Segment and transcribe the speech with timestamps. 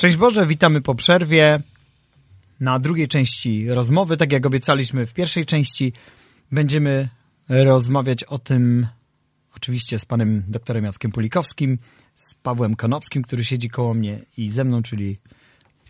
[0.00, 1.62] Szczęść Boże, witamy po przerwie.
[2.60, 5.92] Na drugiej części rozmowy, tak jak obiecaliśmy w pierwszej części,
[6.52, 7.08] będziemy
[7.48, 8.86] rozmawiać o tym
[9.56, 11.78] oczywiście z panem doktorem Jackiem Pulikowskim,
[12.16, 15.18] z Pawłem Konopskim, który siedzi koło mnie i ze mną, czyli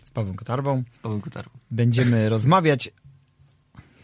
[0.05, 0.83] z Pawłem Kotarbą.
[0.91, 1.51] Z Pawłem Kotarbą.
[1.71, 2.91] Będziemy rozmawiać.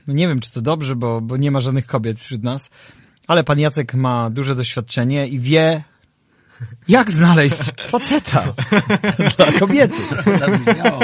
[0.08, 2.70] No nie wiem, czy to dobrze, bo, bo nie ma żadnych kobiet wśród nas,
[3.28, 5.84] ale pan Jacek ma duże doświadczenie i wie,
[6.88, 7.58] jak znaleźć
[7.90, 8.54] faceta
[9.38, 9.96] dla kobiety.
[10.10, 11.00] Trochę zabrzmiało,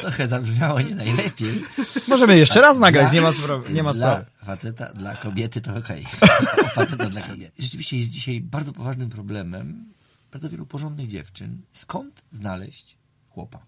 [0.00, 1.62] trochę zabrzmiało nie najlepiej.
[2.08, 4.30] Możemy jeszcze raz nagrać, Dla- nie ma, sprawy, nie ma Dla sprawy.
[4.44, 6.04] faceta, dla kobiety to okej.
[6.74, 7.62] faceta dla kobiety.
[7.62, 9.92] Rzeczywiście jest dzisiaj bardzo poważnym problemem
[10.32, 11.62] bardzo wielu porządnych dziewczyn.
[11.72, 12.96] Skąd znaleźć
[13.28, 13.66] chłopa?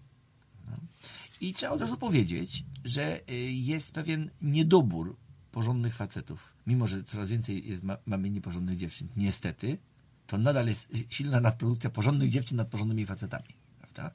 [0.71, 0.77] No.
[1.41, 5.15] I trzeba od razu powiedzieć, że y, jest pewien niedobór
[5.51, 6.53] porządnych facetów.
[6.67, 9.77] Mimo, że coraz więcej jest, ma, mamy nieporządnych dziewczyn, niestety,
[10.27, 13.47] to nadal jest silna nadprodukcja porządnych dziewczyn nad porządnymi facetami.
[13.79, 14.11] Prawda?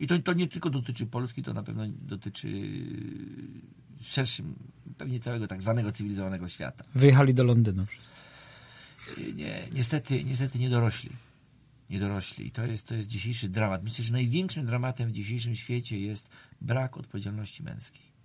[0.00, 2.48] I to, to nie tylko dotyczy Polski, to na pewno dotyczy
[4.02, 4.54] szerszym,
[4.98, 6.84] pewnie całego tak zwanego cywilizowanego świata.
[6.94, 8.20] Wyjechali do Londynu wszyscy.
[9.18, 11.10] Y, Nie, niestety, niestety nie dorośli.
[11.90, 12.46] Nie dorośli.
[12.46, 13.84] I to jest, to jest dzisiejszy dramat.
[13.84, 16.28] Myślę, że największym dramatem w dzisiejszym świecie jest
[16.60, 18.15] brak odpowiedzialności męskiej.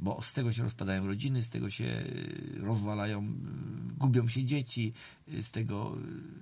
[0.00, 4.92] Bo z tego się rozpadają rodziny, z tego się y, rozwalają, y, gubią się dzieci,
[5.28, 5.96] y, z tego,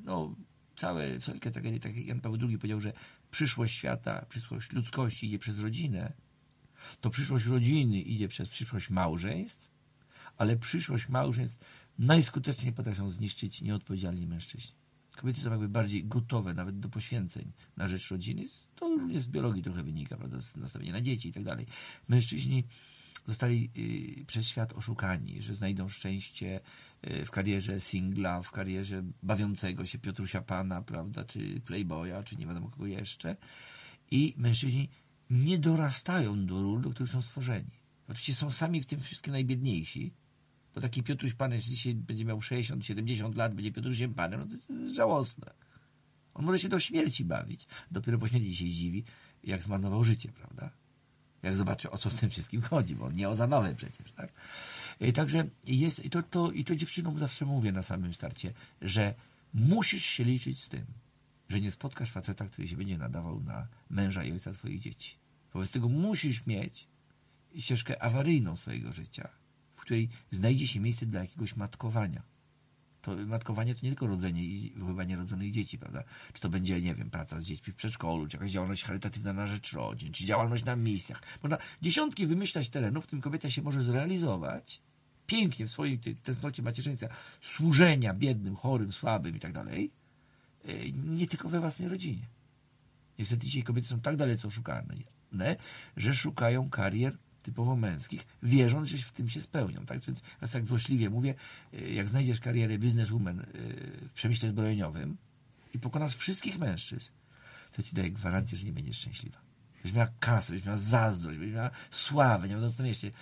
[0.05, 0.35] no,
[0.77, 2.93] całe, wszelkie tragedie, tak jak Jan Paweł II powiedział, że
[3.31, 6.13] przyszłość świata, przyszłość ludzkości idzie przez rodzinę,
[7.01, 9.71] to przyszłość rodziny idzie przez przyszłość małżeństw,
[10.37, 11.59] ale przyszłość małżeństw
[11.99, 14.75] najskuteczniej potrafią zniszczyć nieodpowiedzialni mężczyźni.
[15.17, 18.45] Kobiety są jakby bardziej gotowe nawet do poświęceń na rzecz rodziny.
[18.75, 20.43] To również z biologii trochę wynika, prawda?
[20.43, 21.67] z nastawienia na dzieci i tak dalej.
[22.09, 22.65] Mężczyźni
[23.29, 23.71] zostali
[24.21, 26.61] y, przez świat oszukani, że znajdą szczęście
[27.07, 32.47] y, w karierze singla, w karierze bawiącego się Piotrusia Pana, prawda, czy Playboya, czy nie
[32.47, 33.37] wiadomo kogo jeszcze.
[34.11, 34.89] I mężczyźni
[35.31, 37.71] nie dorastają do ról, do których są stworzeni.
[38.09, 40.13] Oczywiście są sami w tym wszystkim najbiedniejsi,
[40.75, 44.55] bo taki Piotruś Pan, jeśli dzisiaj będzie miał 60-70 lat, będzie Piotrusiem Panem, no to
[44.55, 45.51] jest, żałosne.
[46.35, 47.67] On może się do śmierci bawić.
[47.91, 49.05] Dopiero po śmierci się zdziwi,
[49.45, 50.71] jak zmarnował życie, prawda?
[51.49, 54.33] Jak zobaczy, o co w tym wszystkim chodzi, bo nie o zabawę przecież, tak?
[55.01, 59.15] I także jest, i to, to, i to dziewczynom zawsze mówię na samym starcie, że
[59.55, 60.87] musisz się liczyć z tym,
[61.49, 65.17] że nie spotkasz faceta, który się będzie nadawał na męża i ojca twoich dzieci.
[65.53, 66.89] Wobec tego musisz mieć
[67.57, 69.29] ścieżkę awaryjną swojego życia,
[69.73, 72.23] w której znajdzie się miejsce dla jakiegoś matkowania.
[73.03, 76.05] To matkowanie to nie tylko rodzenie i wychowywanie rodzonych dzieci, prawda?
[76.33, 79.47] Czy to będzie, nie wiem, praca z dziećmi w przedszkolu, czy jakaś działalność charytatywna na
[79.47, 81.23] rzecz rodzin, czy działalność na misjach.
[81.43, 84.83] Można dziesiątki wymyślać terenów, w którym kobieta się może zrealizować
[85.27, 87.09] pięknie w swojej tęsknocie macierzyństwa,
[87.41, 89.91] służenia biednym, chorym, słabym i tak dalej,
[90.65, 92.23] e, nie tylko we własnej rodzinie.
[93.19, 94.95] Niestety dzisiaj kobiety są tak dalece oszukane,
[95.97, 99.87] że szukają karier typowo męskich, wierząc, że w tym się spełnią.
[99.87, 100.01] Tak?
[100.01, 101.35] Więc ja tak złośliwie mówię,
[101.75, 103.45] y, jak znajdziesz karierę bizneswoman y,
[104.09, 105.17] w przemyśle zbrojeniowym
[105.75, 107.11] i pokonasz wszystkich mężczyzn,
[107.73, 109.39] to ci daję gwarancję, że nie będziesz szczęśliwa.
[109.75, 113.13] Będziesz miała kasę, będziesz miała zazdrość, będziesz miała sławę, nie co mieście,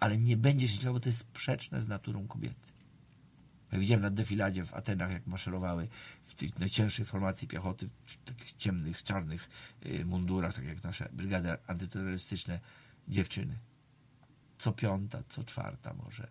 [0.00, 2.72] ale nie będziesz szczęśliwa, bo to jest sprzeczne z naturą kobiety.
[3.72, 5.88] Ja widziałem na defiladzie w Atenach, jak maszerowały
[6.26, 9.50] w tych najcięższej formacji piechoty, w takich ciemnych, czarnych
[9.86, 12.60] y, mundurach, tak jak nasze brygady antyterrorystyczne,
[13.08, 13.58] dziewczyny.
[14.62, 16.28] Co piąta, co czwarta może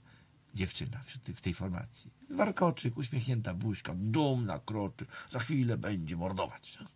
[0.56, 1.00] dziewczyna
[1.36, 2.12] w, tej- formacji.
[2.30, 6.78] Warkoczyk, uśmiechnięta buźka, dumna kroczy, za chwilę będzie mordować.
[6.82, 6.88] no.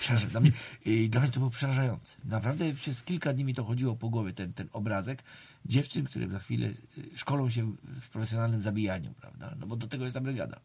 [0.00, 0.52] Przeraża- Dla mnie,
[0.84, 2.16] i dla mnie to było przerażające.
[2.24, 5.22] Naprawdę przez kilka dni mi to chodziło po głowie, ten, ten obrazek
[5.66, 6.74] dziewczyn, które za chwilę y,
[7.16, 9.54] szkolą się w profesjonalnym zabijaniu, prawda?
[9.60, 10.60] No bo do tego jest ta brygada.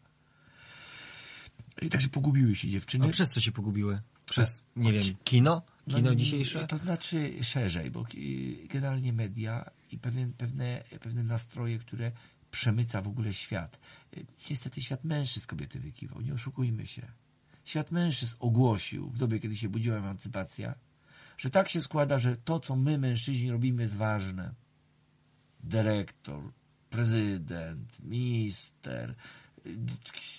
[1.82, 3.06] I także pogubiły się dziewczyny.
[3.06, 4.02] A przez co się pogubiły?
[4.26, 5.62] Przez, nie wiem, kino?
[5.88, 6.68] Kino No, dzisiejsze?
[6.68, 8.06] To znaczy szerzej, bo
[8.70, 12.12] generalnie media i pewien, pewne, pewne nastroje, które
[12.52, 13.80] przemyca w ogóle świat.
[14.50, 17.12] Niestety świat mężczyzn kobiety wykiwał, nie oszukujmy się.
[17.66, 20.76] Świat mężczyzn ogłosił w dobie, kiedy się budziła emancypacja,
[21.38, 24.54] że tak się składa, że to, co my mężczyźni robimy jest ważne.
[25.64, 26.52] Dyrektor,
[26.90, 29.16] prezydent, minister,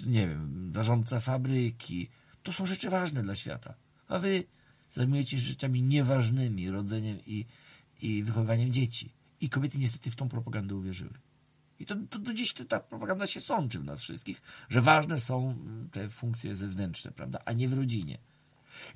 [0.07, 2.09] nie wiem, zarządca fabryki.
[2.43, 3.75] To są rzeczy ważne dla świata.
[4.09, 4.45] A wy
[4.93, 7.47] zajmujecie się rzeczami nieważnymi, rodzeniem i,
[8.03, 9.13] i wychowywaniem dzieci.
[9.41, 11.15] I kobiety niestety w tą propagandę uwierzyły.
[11.79, 15.57] I to, to do dziś ta propaganda się sączy w nas wszystkich, że ważne są
[15.93, 18.19] te funkcje zewnętrzne, prawda, a nie w rodzinie.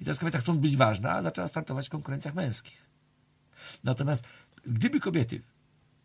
[0.01, 2.91] I teraz kobieta chcąc być ważna, zaczęła startować w konkurencjach męskich.
[3.85, 4.25] Natomiast
[4.67, 5.43] gdyby kobiety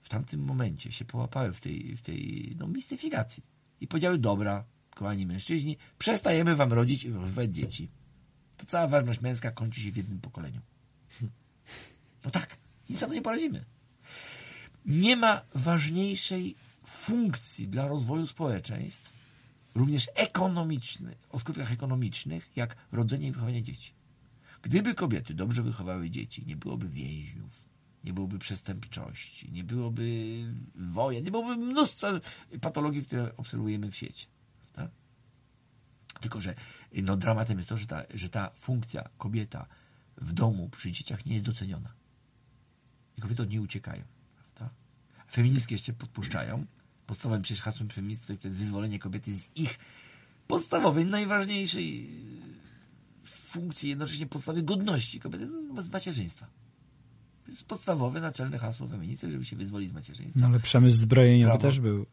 [0.01, 3.43] w tamtym momencie się połapały w tej, w tej no, mistyfikacji
[3.81, 4.65] i powiedziały, dobra,
[4.95, 7.89] kochani mężczyźni, przestajemy wam rodzić i wychowywać dzieci.
[8.57, 10.61] to cała ważność męska kończy się w jednym pokoleniu.
[12.25, 12.57] No tak,
[12.89, 13.65] nic na to nie poradzimy.
[14.89, 16.55] Nie ma ważniejszej
[16.85, 19.13] funkcji dla rozwoju społeczeństw,
[19.75, 23.93] również ekonomicznych, o skutkach ekonomicznych, jak rodzenie i wychowanie dzieci.
[24.61, 27.69] Gdyby kobiety dobrze wychowały dzieci, nie byłoby więźniów,
[28.03, 30.43] nie byłoby przestępczości, nie byłoby
[30.75, 32.07] wojen, nie byłoby mnóstwa
[32.61, 34.27] patologii, które obserwujemy w świecie.
[34.73, 34.91] Tak?
[36.21, 36.55] Tylko, że
[36.93, 39.67] no, dramatem jest to, że ta, że ta funkcja kobieta
[40.17, 41.93] w domu przy dzieciach nie jest doceniona.
[43.17, 44.03] I kobiety od niej uciekają.
[45.31, 46.65] Feministki jeszcze podpuszczają.
[47.07, 49.79] Podstawowym przecież hasłem feministów to jest wyzwolenie kobiety z ich
[50.47, 52.09] podstawowej, najważniejszej
[53.23, 56.47] funkcji, jednocześnie podstawy godności kobiety, z macierzyństwa.
[57.45, 60.39] To jest podstawowe, naczelne hasło feministów, żeby się wyzwolić z macierzyństwa.
[60.39, 61.61] No ale przemysł zbrojeniowy Prawo.
[61.61, 62.05] też był,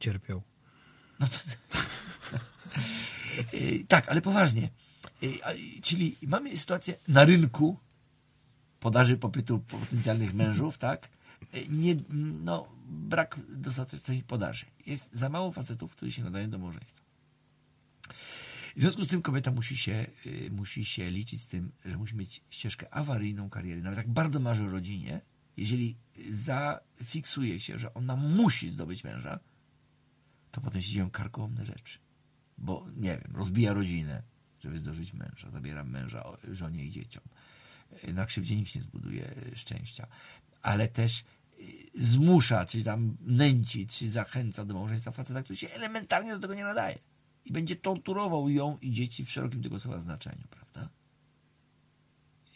[0.00, 0.42] cierpiał.
[1.20, 1.38] No to...
[3.54, 4.68] Y, tak, ale poważnie.
[5.22, 5.38] Y,
[5.82, 7.78] Czyli mamy sytuację na rynku
[8.80, 11.08] podaży popytu potencjalnych mężów, tak?
[11.68, 11.96] Nie,
[12.44, 14.66] no, brak dostatecznej podaży.
[14.86, 17.02] Jest za mało facetów, którzy się nadają do małżeństwa.
[18.76, 22.16] W związku z tym kobieta musi się, y, musi się liczyć z tym, że musi
[22.16, 23.82] mieć ścieżkę awaryjną kariery.
[23.82, 25.20] Nawet jak bardzo marzy o rodzinie,
[25.56, 25.96] jeżeli
[26.30, 29.40] zafiksuje się, że ona musi zdobyć męża,
[30.50, 31.98] to potem się dzieją karkołomne rzeczy.
[32.58, 34.22] Bo, nie wiem, rozbija rodzinę,
[34.60, 37.22] żeby zdobyć męża, zabiera męża żonie i dzieciom.
[38.08, 40.06] Y, Na krzywdzie nikt nie zbuduje y, szczęścia.
[40.62, 41.24] Ale też y,
[41.94, 46.64] zmusza, czy tam nęci, czy zachęca do małżeństwa faceta, który się elementarnie do tego nie
[46.64, 46.98] nadaje.
[47.44, 50.88] I będzie torturował ją i dzieci w szerokim tego słowa znaczeniu, prawda?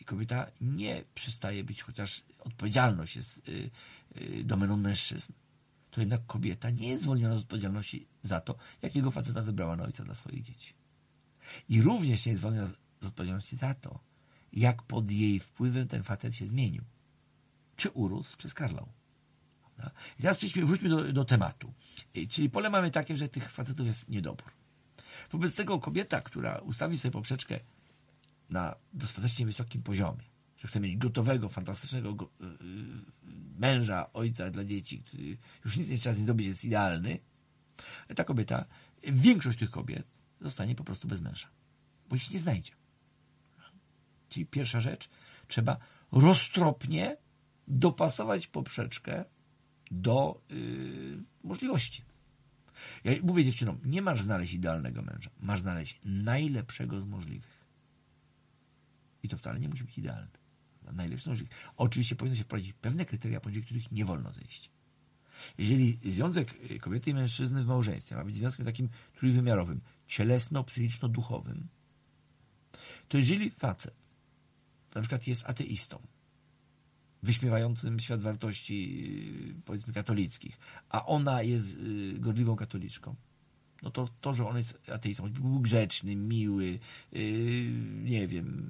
[0.00, 3.70] I kobieta nie przestaje być, chociaż odpowiedzialność jest y,
[4.16, 5.32] y, domeną mężczyzn,
[5.90, 10.04] to jednak kobieta nie jest zwolniona z odpowiedzialności za to, jakiego faceta wybrała na ojca
[10.04, 10.74] dla swoich dzieci.
[11.68, 12.68] I również nie jest zwolniona
[13.00, 14.00] z odpowiedzialności za to,
[14.52, 16.84] jak pod jej wpływem ten facet się zmienił.
[17.76, 18.88] Czy urósł, czy skarlał.
[19.76, 19.94] Prawda?
[20.18, 21.72] I teraz przejdźmy, wróćmy do, do tematu.
[22.30, 24.52] Czyli pole mamy takie, że tych facetów jest niedobór.
[25.30, 27.60] Wobec tego kobieta, która ustawi sobie poprzeczkę
[28.50, 30.24] na dostatecznie wysokim poziomie,
[30.56, 32.58] że chce mieć gotowego, fantastycznego go, y, y,
[33.58, 37.18] męża, ojca dla dzieci, który już nic nie trzeba z nim zrobić, jest idealny,
[38.16, 38.64] ta kobieta,
[39.02, 40.06] większość tych kobiet
[40.40, 41.48] zostanie po prostu bez męża,
[42.08, 42.72] bo ich nie znajdzie.
[44.28, 45.10] Czyli pierwsza rzecz,
[45.48, 45.76] trzeba
[46.12, 47.16] roztropnie
[47.69, 49.25] dopasować poprzeczkę
[49.90, 52.02] do y, możliwości.
[53.05, 57.64] Ja mówię dziewczynom, nie masz znaleźć idealnego męża, masz znaleźć najlepszego z możliwych.
[59.22, 60.31] I to wcale nie musi być idealny.
[60.93, 61.52] Najlepszy z możliwych.
[61.76, 64.70] Oczywiście powinno się wprowadzić pewne kryteria, poniżej których nie wolno zejść.
[65.58, 71.60] Jeżeli związek kobiety i mężczyzny w małżeństwie ma być związkiem takim trójwymiarowym, cielesno-psychiczno-duchowym,
[73.08, 73.94] to jeżeli facet
[74.94, 75.99] na przykład jest ateistą,
[77.24, 79.04] wyśmiewającym świat wartości,
[79.48, 83.14] yy, powiedzmy, katolickich, a ona jest yy, gorliwą katoliczką,
[83.82, 86.78] no to to, że on jest ateistą, był grzeczny, miły,
[87.12, 87.20] yy,
[88.04, 88.66] nie wiem,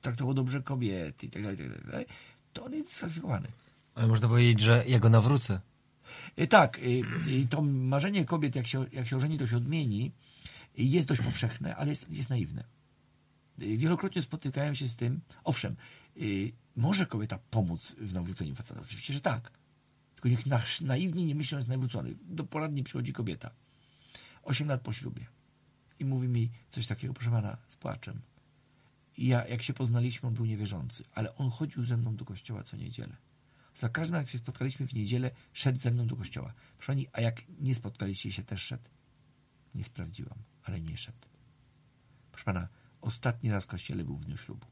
[0.00, 2.06] traktował dobrze kobiety i tak dalej, tak dalej,
[2.52, 3.48] to on jest dyskwalifikowany.
[3.94, 5.60] Ale można powiedzieć, że ja go nawrócę.
[6.38, 10.12] Y, Tak, y, y, to marzenie kobiet, jak się, jak się ożeni, to się odmieni,
[10.78, 12.64] y, jest dość powszechne, ale jest, jest naiwne.
[13.62, 15.76] Y, Wielokrotnie spotykałem się z tym, owszem,
[16.16, 19.50] y, może kobieta pomóc w nawróceniu faceta, oczywiście, że tak.
[20.14, 22.14] Tylko niech na, naiwnie nie myśli, że jest nawrócony.
[22.22, 23.50] Do poradni przychodzi kobieta,
[24.42, 25.26] 8 lat po ślubie
[25.98, 28.20] i mówi mi coś takiego, proszę pana, z płaczem.
[29.16, 32.62] I ja, jak się poznaliśmy, on był niewierzący, ale on chodził ze mną do kościoła
[32.62, 33.16] co niedzielę.
[33.74, 36.54] Za każdym razem, jak się spotkaliśmy w niedzielę, szedł ze mną do kościoła.
[36.76, 38.90] Proszę pani, a jak nie spotkaliście się, też szedł?
[39.74, 41.18] Nie sprawdziłam, ale nie szedł.
[42.30, 42.68] Proszę pana,
[43.00, 44.66] ostatni raz w kościele był w dniu ślubu.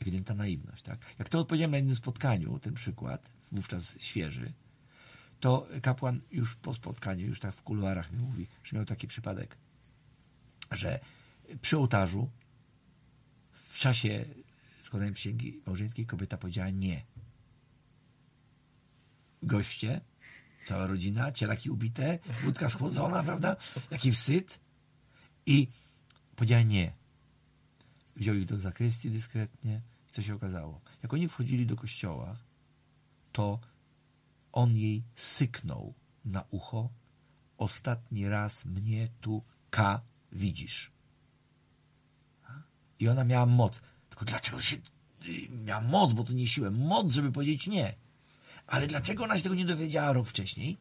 [0.00, 0.98] Ewidentna naiwność, tak?
[1.18, 4.52] Jak to odpowiedziałem na jednym spotkaniu, ten przykład, wówczas świeży,
[5.40, 9.56] to kapłan już po spotkaniu, już tak w kuluarach mi mówi, że miał taki przypadek,
[10.70, 11.00] że
[11.62, 12.30] przy ołtarzu
[13.52, 14.24] w czasie
[14.82, 17.02] składania przysięgi małżeńskiej kobieta powiedziała nie.
[19.42, 20.00] Goście,
[20.66, 23.56] cała rodzina, cielaki ubite, wódka schłodzona, prawda?
[23.90, 24.60] Jaki wstyd.
[25.46, 25.68] I
[26.36, 26.99] powiedziała nie.
[28.20, 29.82] Wziął ich do zakrystii dyskretnie.
[30.08, 30.80] I co się okazało?
[31.02, 32.36] Jak oni wchodzili do kościoła,
[33.32, 33.60] to
[34.52, 36.90] on jej syknął na ucho.
[37.58, 40.00] Ostatni raz mnie tu K
[40.32, 40.92] widzisz.
[42.98, 43.80] I ona miała moc.
[44.08, 46.70] Tylko dlaczego się y, miała moc, bo to nie siłę.
[46.70, 47.94] Moc, żeby powiedzieć nie.
[48.66, 50.78] Ale dlaczego ona się tego nie dowiedziała rok wcześniej?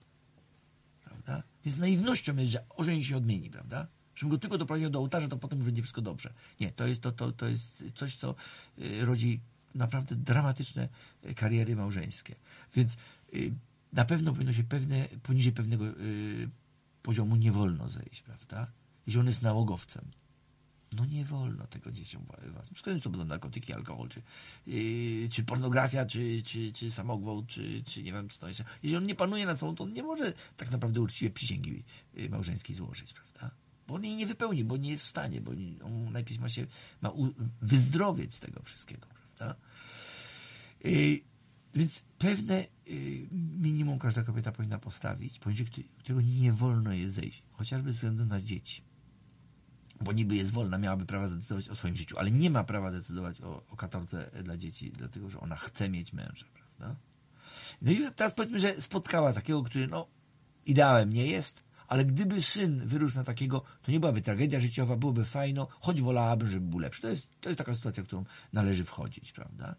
[1.03, 1.43] Prawda?
[1.65, 3.87] Więc naiwnością jest, że ożeń się odmieni, prawda?
[4.19, 6.33] Żebym go tylko doprowadził do ołtarza, to potem będzie wszystko dobrze.
[6.59, 8.35] Nie, to jest, to, to, to jest coś, co
[8.79, 9.39] y, rodzi
[9.75, 10.89] naprawdę dramatyczne
[11.25, 12.35] y, kariery małżeńskie.
[12.75, 12.97] Więc
[13.33, 13.53] y,
[13.93, 15.85] na pewno powinno się pewne, poniżej pewnego
[17.01, 18.67] poziomu nie wolno zejść, prawda?
[19.07, 20.05] Jeśli on jest nałogowcem.
[20.93, 22.69] No nie wolno tego dzieciom was.
[22.69, 24.21] Przecież to będą narkotyki, alkohol, czy,
[24.67, 26.91] yy, czy pornografia, czy, czy, czy
[27.47, 28.63] czy, czy nie wiem co to jeszcze.
[28.83, 31.83] Jeśli on nie panuje nad sobą, to on nie może tak naprawdę uczciwie przysięgi
[32.29, 33.55] małżeńskiej złożyć, prawda?
[33.89, 35.51] Bo on jej nie wypełni, bo nie jest w stanie, bo
[35.83, 36.67] on najpierw ma się
[37.01, 37.11] ma
[37.61, 39.59] wyzdrowieć z tego wszystkiego, prawda?
[40.83, 41.19] Yy,
[41.73, 43.27] więc pewne yy,
[43.59, 45.67] minimum każda kobieta powinna postawić, poniżej
[45.99, 48.89] którego nie wolno je zejść, chociażby ze względu na dzieci
[50.01, 53.41] bo niby jest wolna, miałaby prawo decydować o swoim życiu, ale nie ma prawa decydować
[53.41, 56.95] o, o katorce dla dzieci, dlatego że ona chce mieć męża, prawda?
[57.81, 60.07] No i teraz powiedzmy, że spotkała takiego, który no
[60.65, 65.25] ideałem nie jest, ale gdyby syn wyrósł na takiego, to nie byłaby tragedia życiowa, byłoby
[65.25, 67.01] fajno, choć wolałabym, żeby był lepszy.
[67.01, 69.75] To jest, to jest taka sytuacja, w którą należy wchodzić, prawda?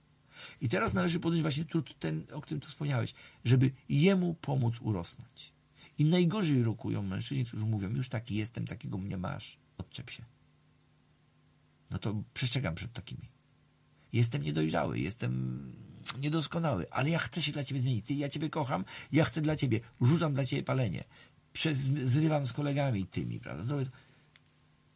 [0.61, 3.15] I teraz należy podjąć właśnie trud ten, o którym tu wspomniałeś,
[3.45, 5.53] żeby jemu pomóc urosnąć.
[5.99, 10.25] I najgorzej rokują mężczyźni, którzy mówią, już taki jestem, takiego mnie masz odczep się.
[11.91, 13.29] No to przestrzegam przed takimi.
[14.13, 15.63] Jestem niedojrzały, jestem
[16.19, 18.07] niedoskonały, ale ja chcę się dla ciebie zmienić.
[18.07, 21.05] Ty, ja ciebie kocham, ja chcę dla ciebie, rzucam dla ciebie palenie.
[21.53, 23.65] Przez, zrywam z kolegami tymi, prawda?
[23.65, 23.91] Zrobię to.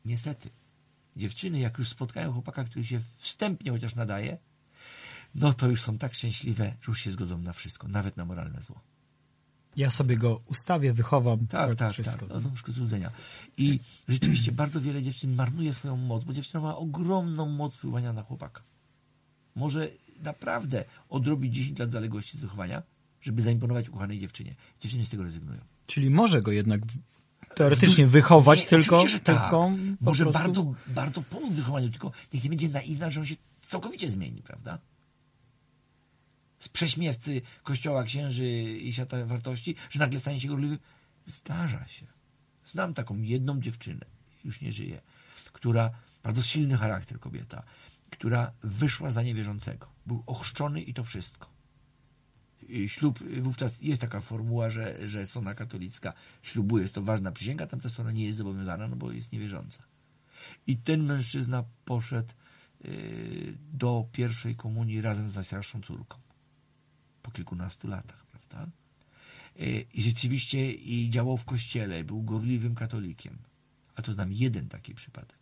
[0.04, 0.50] Niestety,
[1.16, 4.38] dziewczyny, jak już spotkają chłopaka, który się wstępnie chociaż nadaje,
[5.34, 8.62] no to już są tak szczęśliwe, że już się zgodzą na wszystko, nawet na moralne
[8.62, 8.80] zło.
[9.76, 11.46] Ja sobie go ustawię, wychowam.
[11.46, 12.26] Tak, tak, wszystko.
[12.26, 12.42] tak.
[12.44, 13.10] No, to złudzenia.
[13.56, 18.22] I rzeczywiście bardzo wiele dziewczyn marnuje swoją moc, bo dziewczyna ma ogromną moc wpływania na
[18.22, 18.62] chłopaka.
[19.54, 19.88] Może
[20.22, 22.82] naprawdę odrobić 10 lat zaległości z wychowania,
[23.20, 24.54] żeby zaimponować ukochanej dziewczynie.
[24.80, 25.60] Dziewczyny z tego rezygnują.
[25.86, 26.80] Czyli może go jednak
[27.54, 29.22] teoretycznie wychować, nie, tylko, tak.
[29.22, 30.42] tylko może prostu...
[30.42, 34.42] bardzo, bardzo pomóc w wychowaniu, tylko niech nie będzie naiwna, że on się całkowicie zmieni,
[34.42, 34.78] prawda?
[36.64, 40.78] z prześmiewcy kościoła księży i świata wartości, że nagle stanie się gorliwym.
[41.26, 42.06] Zdarza się.
[42.66, 44.06] Znam taką jedną dziewczynę,
[44.44, 45.00] już nie żyje,
[45.52, 45.90] która,
[46.22, 47.62] bardzo silny charakter kobieta,
[48.10, 49.86] która wyszła za niewierzącego.
[50.06, 51.53] Był ochrzczony i to wszystko.
[52.86, 57.88] Ślub, wówczas jest taka formuła, że, że strona katolicka ślubuje, jest to ważna przysięga, tamta
[57.88, 59.82] strona nie jest zobowiązana, no bo jest niewierząca.
[60.66, 62.34] I ten mężczyzna poszedł
[62.84, 66.18] y, do pierwszej komunii razem z najstarszą córką
[67.22, 68.70] po kilkunastu latach, prawda?
[69.94, 73.38] I rzeczywiście i działał w kościele, był gorliwym katolikiem.
[73.96, 75.38] A to znam jeden taki przypadek.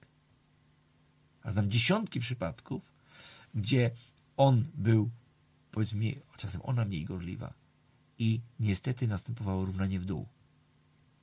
[1.42, 2.92] A znam dziesiątki przypadków,
[3.54, 3.90] gdzie
[4.36, 5.10] on był,
[5.72, 7.54] powiedzmy, czasem ona mniej gorliwa.
[8.18, 10.26] I niestety następowało równanie w dół.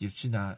[0.01, 0.57] Dziewczyna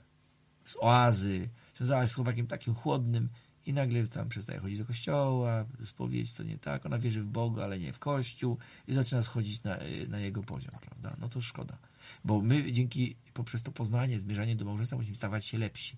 [0.66, 3.30] z oazy, związała się z chłopakiem takim chłodnym,
[3.66, 7.64] i nagle tam przestaje chodzić do kościoła, spowiedź to nie tak, ona wierzy w Boga,
[7.64, 8.58] ale nie w Kościół
[8.88, 11.16] i zaczyna schodzić na, na jego poziom, prawda?
[11.20, 11.78] No to szkoda.
[12.26, 15.98] Bo my dzięki, poprzez to poznanie, zmierzanie do małżeństwa musimy stawać się lepsi.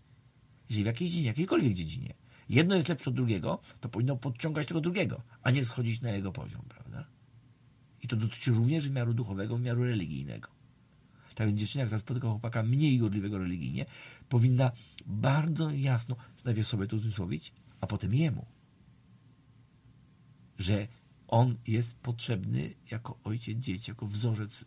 [0.70, 2.14] Jeżeli w jakiejś dziedzinie, jakiejkolwiek dziedzinie,
[2.50, 6.32] jedno jest lepsze od drugiego, to powinno podciągać tego drugiego, a nie schodzić na jego
[6.32, 6.83] poziom, prawda?
[8.04, 10.50] I to dotyczy również wymiaru duchowego, wymiaru religijnego.
[11.36, 13.86] Tak więc dziewczyna, która spotyka chłopaka mniej gorliwego religijnie,
[14.30, 14.72] powinna
[15.06, 18.46] bardzo jasno najpierw sobie to uzmysłowić, a potem jemu,
[20.60, 20.88] że
[21.28, 24.66] on jest potrzebny jako ojciec dzieci, jako wzorzec,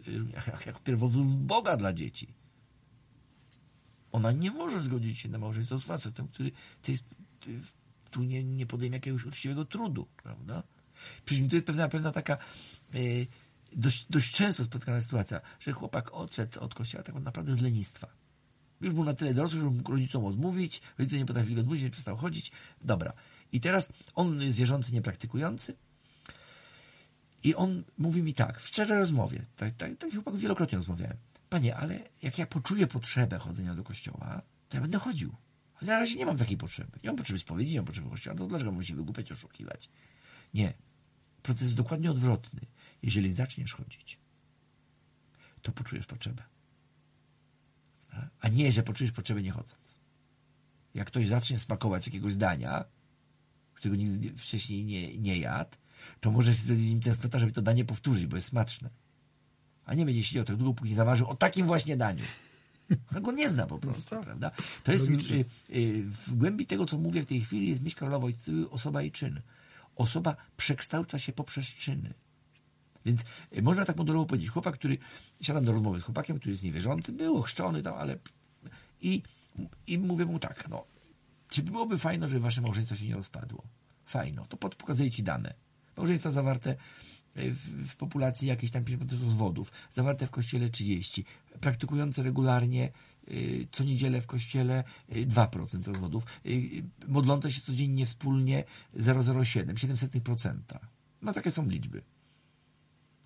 [0.67, 2.35] jako pierwowzór Boga dla dzieci.
[4.13, 6.53] Ona nie może zgodzić się na małżeństwo z facetem, który
[6.83, 7.05] to jest,
[8.11, 10.63] tu nie, nie podejmie jakiegoś uczciwego trudu, prawda?
[11.25, 12.39] Przecież to jest pewna, pewna taka
[13.73, 18.09] dość, dość często spotykana sytuacja, że chłopak odszedł od kościoła tak naprawdę z lenistwa.
[18.81, 21.91] Już był na tyle dorosły, żeby mógł rodzicom odmówić, rodzice nie potrafili go odmówić, nie
[21.91, 22.53] przestał chodzić.
[22.83, 23.13] Dobra.
[23.53, 25.77] I teraz on jest wierzący, niepraktykujący
[27.45, 31.17] i on mówi mi tak, w szczerej rozmowie, tak, tak, tak chłopak wielokrotnie rozmawiałem.
[31.49, 35.35] Panie, ale jak ja poczuję potrzebę chodzenia do kościoła, to ja będę chodził.
[35.75, 36.99] Ale na razie nie mam takiej potrzeby.
[37.03, 39.89] Nie mam potrzeby spowiedzi, nie mam potrzeby kościoła, to dlaczego mam się wygłupiać, oszukiwać?
[40.55, 40.75] Nie.
[41.43, 42.61] Proces jest dokładnie odwrotny.
[43.07, 44.19] Jeżeli zaczniesz chodzić,
[45.63, 46.43] to poczujesz potrzebę.
[48.41, 50.01] A nie, że poczujesz potrzebę nie chodząc.
[50.95, 52.85] Jak ktoś zacznie smakować jakiegoś dania,
[53.75, 55.77] którego nigdy wcześniej nie, nie jadł,
[56.21, 58.91] to może zrobić im testota, żeby to danie powtórzyć, bo jest smaczne.
[59.85, 62.25] A nie będzie siedział tak długo, póki zamarzył o takim właśnie daniu.
[63.17, 64.51] On go nie zna po prostu, no prawda?
[64.85, 68.29] To jest y, y, w głębi tego, co mówię w tej chwili, jest myśl Karolowa,
[68.71, 69.41] osoba i czyn.
[69.97, 72.15] Osoba przekształca się poprzez czyny.
[73.07, 73.21] Więc
[73.57, 74.51] y, można tak modelowo powiedzieć.
[74.51, 74.99] Chłopak, który,
[75.41, 78.19] siadam do rozmowy z chłopakiem, który jest niewierzący, był ochrzczony tam, ale
[79.01, 79.23] i,
[79.87, 80.85] i mówię mu tak, no,
[81.49, 83.63] Czy byłoby fajno, żeby wasze małżeństwo się nie rozpadło?
[84.05, 84.47] Fajno.
[84.47, 85.55] To pokazuję ci dane.
[85.97, 91.25] Małżeństwa zawarte e, w, w populacji jakieś tam 50% rozwodów, zawarte w kościele 30,
[91.61, 92.93] praktykujące regularnie
[93.29, 94.85] y, co niedzielę w kościele
[95.17, 98.65] y, 2% rozwodów, y, modlące się codziennie wspólnie
[98.97, 100.79] 0,07, 700%.
[101.23, 102.03] No takie są liczby.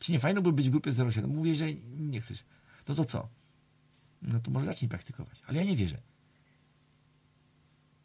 [0.01, 1.29] Czy nie fajno by być w grupie 0,7?
[1.29, 2.45] Mówię, że nie chcesz.
[2.89, 3.29] No to co?
[4.23, 5.43] No to może zacznij praktykować.
[5.47, 6.03] Ale ja nie wierzę.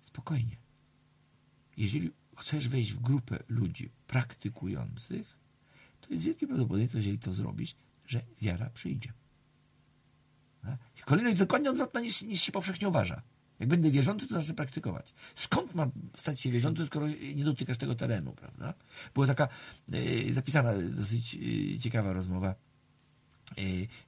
[0.02, 0.58] Spokojnie.
[1.78, 5.38] Jeżeli chcesz wejść w grupę ludzi praktykujących,
[6.02, 7.76] to jest wielkie prawdopodobieństwo, jeżeli to zrobisz,
[8.06, 9.14] że wiara przyjdzie.
[10.64, 10.78] A?
[11.06, 13.22] Kolejność dokładnie odwrotna niż, niż się powszechnie uważa.
[13.60, 15.14] Jak będę wierzący, to zacznę praktykować.
[15.36, 18.74] Skąd mam stać się wierzący, skoro nie dotykasz tego terenu, prawda?
[19.14, 19.48] Była taka
[19.94, 23.62] e, zapisana dosyć e, ciekawa rozmowa e,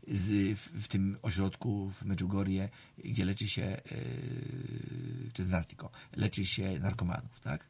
[0.07, 3.81] z, w, w tym ośrodku w Medjugorje, gdzie leczy się,
[5.33, 5.65] czy z
[6.15, 7.67] leczy się narkomanów, tak?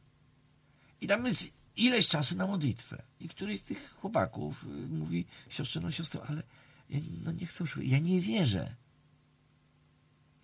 [1.00, 3.02] I tam jest ileś czasu na modlitwę.
[3.20, 6.42] I któryś z tych chłopaków y, mówi, siostrze, no siostro, ale
[6.90, 8.74] ja no nie chcę już, ja nie wierzę.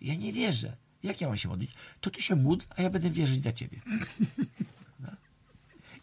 [0.01, 0.77] Ja nie wierzę.
[1.05, 1.71] Jak ja mam się modlić?
[2.01, 3.81] To ty się módl, a ja będę wierzyć za ciebie.
[4.99, 5.09] No.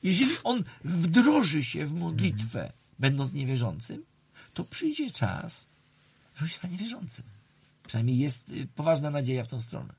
[0.02, 4.04] Jeżeli on wdroży się w modlitwę, będąc niewierzącym,
[4.54, 5.66] to przyjdzie czas,
[6.34, 7.24] że on się stanie wierzącym.
[7.86, 9.94] Przynajmniej jest y, poważna nadzieja w tą stronę.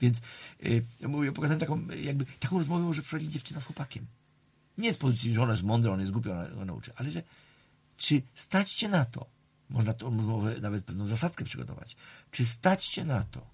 [0.00, 0.18] Więc
[0.64, 4.06] y, ja mówię, pokazałem taką, jakby, taką rozmowę może prowadzić dziewczyna z chłopakiem.
[4.78, 7.22] Nie z pozycji, że ona jest mądra, on jest głupi, ona, ona nauczy, ale że
[7.96, 9.26] czy stać cię na to,
[9.70, 11.96] można tą rozmowę nawet pewną zasadkę przygotować,
[12.30, 13.51] czy stać cię na to,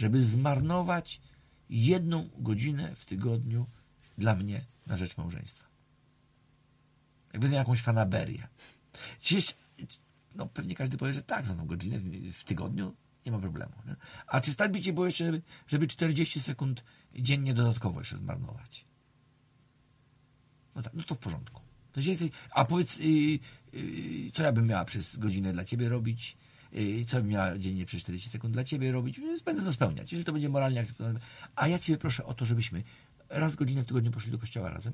[0.00, 1.20] żeby zmarnować
[1.70, 3.66] jedną godzinę w tygodniu
[4.18, 5.68] dla mnie na rzecz małżeństwa.
[7.32, 8.48] Jak będę miał jakąś fanaberię.
[9.20, 9.54] Czyż,
[10.34, 13.72] no pewnie każdy powie, że tak, no godzinę w, w tygodniu nie ma problemu.
[13.86, 13.96] Nie?
[14.26, 16.84] A czy stać by cię było jeszcze, żeby, żeby 40 sekund
[17.14, 18.84] dziennie dodatkowo jeszcze zmarnować?
[20.74, 21.62] No tak, no to w porządku.
[22.50, 23.38] A powiedz, yy,
[23.72, 26.36] yy, co ja bym miała przez godzinę dla ciebie robić?
[26.72, 29.20] Yy, co bym miała dziennie przez 40 sekund dla ciebie robić?
[29.44, 31.20] Będę to spełniać, jeżeli to będzie moralnie akceptowalne.
[31.56, 32.82] A ja ciebie proszę o to, żebyśmy
[33.28, 34.92] raz godzinę w tygodniu poszli do kościoła razem.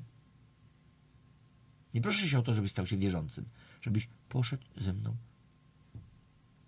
[1.93, 3.45] Nie proszę się o to, żebyś stał się wierzącym.
[3.81, 5.15] Żebyś poszedł ze mną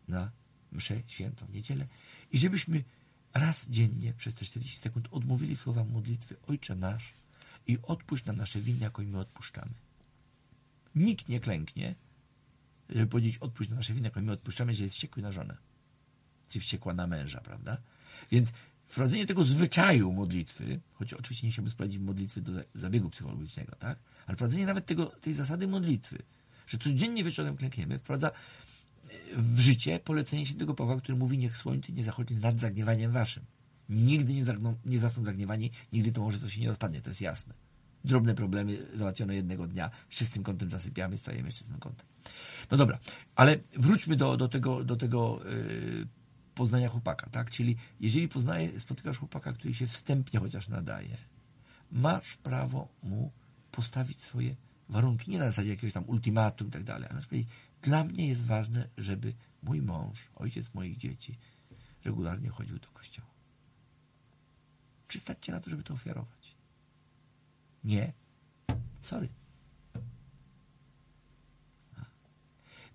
[0.07, 0.31] na
[0.71, 1.87] mszę świętą, w niedzielę
[2.31, 2.83] i żebyśmy
[3.33, 7.13] raz dziennie przez te 40 sekund odmówili słowa modlitwy Ojcze Nasz
[7.67, 9.71] i odpuść nam nasze winy, jako i my odpuszczamy.
[10.95, 11.95] Nikt nie klęknie,
[12.89, 15.57] żeby powiedzieć odpuść nam nasze winy, jako i my odpuszczamy, że jest wściekły na żonę.
[16.49, 17.77] Czy wściekła na męża, prawda?
[18.31, 18.51] Więc
[18.85, 23.99] wprowadzenie tego zwyczaju modlitwy, choć oczywiście nie chciałbym sprowadzić modlitwy do zabiegu psychologicznego, tak?
[24.27, 26.23] Ale wprowadzenie nawet tego, tej zasady modlitwy,
[26.67, 28.31] że codziennie wieczorem klękniemy, wprowadza
[29.35, 33.43] w życie polecenie się tego Pawła, który mówi, niech słońce nie zachodzi nad zagniewaniem waszym.
[33.89, 37.21] Nigdy nie, zagną, nie zasną zagniewani, nigdy to może coś się nie rozpadnie, to jest
[37.21, 37.53] jasne.
[38.03, 42.07] Drobne problemy załatwiono jednego dnia, czystym kątem zasypiamy, stajemy z czystym kątem.
[42.71, 42.99] No dobra,
[43.35, 46.07] ale wróćmy do, do tego, do tego yy,
[46.55, 47.49] poznania chłopaka, tak?
[47.49, 51.17] Czyli jeżeli poznaje, spotykasz chłopaka, który się wstępnie chociaż nadaje,
[51.91, 53.31] masz prawo mu
[53.71, 54.55] postawić swoje
[54.89, 57.49] warunki, nie na zasadzie jakiegoś tam ultimatum i tak dalej, ale masz powiedzieć,
[57.81, 59.33] dla mnie jest ważne, żeby
[59.63, 61.37] mój mąż, ojciec moich dzieci,
[62.05, 63.27] regularnie chodził do kościoła.
[65.07, 66.55] Czy stać cię na to, żeby to ofiarować?
[67.83, 68.13] Nie.
[69.01, 69.29] Sorry.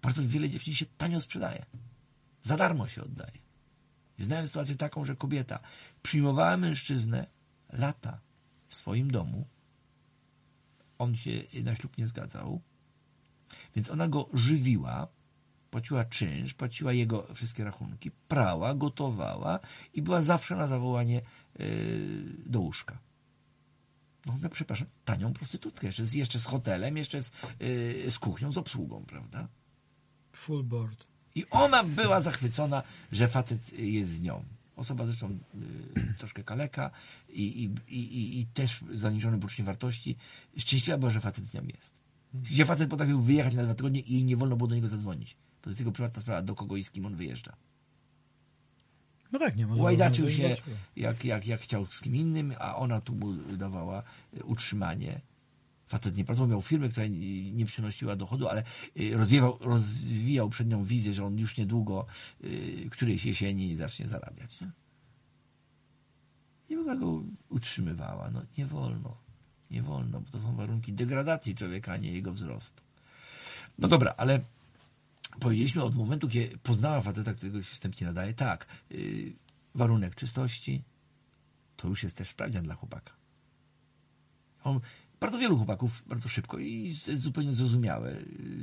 [0.03, 1.67] Bardzo wiele dziewczyn się tanio sprzedaje.
[2.45, 3.39] Za darmo się oddaje.
[4.19, 5.59] Znałem sytuację taką, że kobieta
[6.03, 7.27] przyjmowała mężczyznę
[7.73, 8.21] lata
[8.69, 9.47] w swoim domu.
[10.99, 11.31] On się
[11.63, 12.61] na ślub nie zgadzał
[13.75, 15.09] więc ona go żywiła,
[15.71, 19.61] płaciła czynsz, płaciła jego wszystkie rachunki, prała, gotowała
[19.95, 21.23] i była zawsze na zawołanie
[21.59, 21.67] yy,
[22.47, 22.99] do łóżka.
[24.27, 28.53] No, no przepraszam, tanią prostytutkę, jeszcze z, jeszcze z hotelem, jeszcze z, yy, z kuchnią,
[28.53, 29.49] z obsługą, prawda?
[30.33, 31.07] Full board.
[31.35, 32.83] I ona była zachwycona,
[33.13, 34.45] że facet jest z nią.
[34.77, 35.39] Osoba zresztą
[35.97, 36.91] y, troszkę kaleka
[37.29, 40.17] i, i, i, i też zaniżony poczuciem wartości.
[40.57, 41.95] Szczęśliwa była, że facet z nią jest.
[42.35, 45.37] Gdzie facet potrafił wyjechać na dwa tygodnie i nie wolno było do niego zadzwonić.
[45.61, 47.57] To jest jego prywatna sprawa, do kogo i z kim on wyjeżdża.
[49.35, 50.57] No tak, nie ma Łajdaczył się,
[50.97, 54.03] jak, jak, jak chciał z kim innym, a ona tu mu dawała
[54.37, 55.21] y, utrzymanie.
[55.87, 57.07] Facet nie pracował, miał firmę, która
[57.53, 58.63] nie przynosiła dochodu, ale
[59.01, 62.07] y, rozwijał, rozwijał przed nią wizję, że on już niedługo
[62.45, 64.61] y, którejś jesieni zacznie zarabiać.
[64.61, 64.69] Nie,
[66.71, 68.31] nie wolno go utrzymywała.
[68.31, 69.17] No, nie wolno.
[69.71, 72.83] Nie wolno, bo to są warunki degradacji człowieka, a nie jego wzrostu.
[73.79, 74.41] No dobra, ale
[75.41, 79.33] powiedzieliśmy od momentu, kiedy poznała faceta, którego się wstępnie nadaje, tak, yy,
[79.75, 80.83] warunek czystości,
[81.77, 83.13] to już jest też sprawdzian dla chłopaka.
[84.65, 84.81] On,
[85.21, 88.17] bardzo wielu chłopaków bardzo szybko i jest zupełnie zrozumiałe,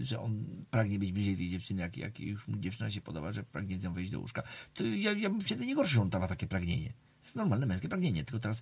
[0.04, 3.44] że on pragnie być bliżej tej dziewczyny, jak, jak już mu dziewczyna się podoba, że
[3.44, 4.44] pragnie z nią wejść do łóżka.
[4.74, 6.90] To ja, ja bym się nie gorszy, że on ma takie pragnienie.
[6.90, 8.62] To jest normalne męskie pragnienie, tylko teraz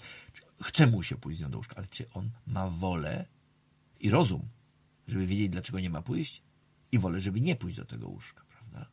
[0.62, 3.26] chce mu się pójść z nią do łóżka, ale czy on ma wolę
[4.00, 4.50] i rozum,
[5.08, 6.41] żeby wiedzieć, dlaczego nie ma pójść
[6.91, 8.86] i wolę, żeby nie pójść do tego łóżka, prawda?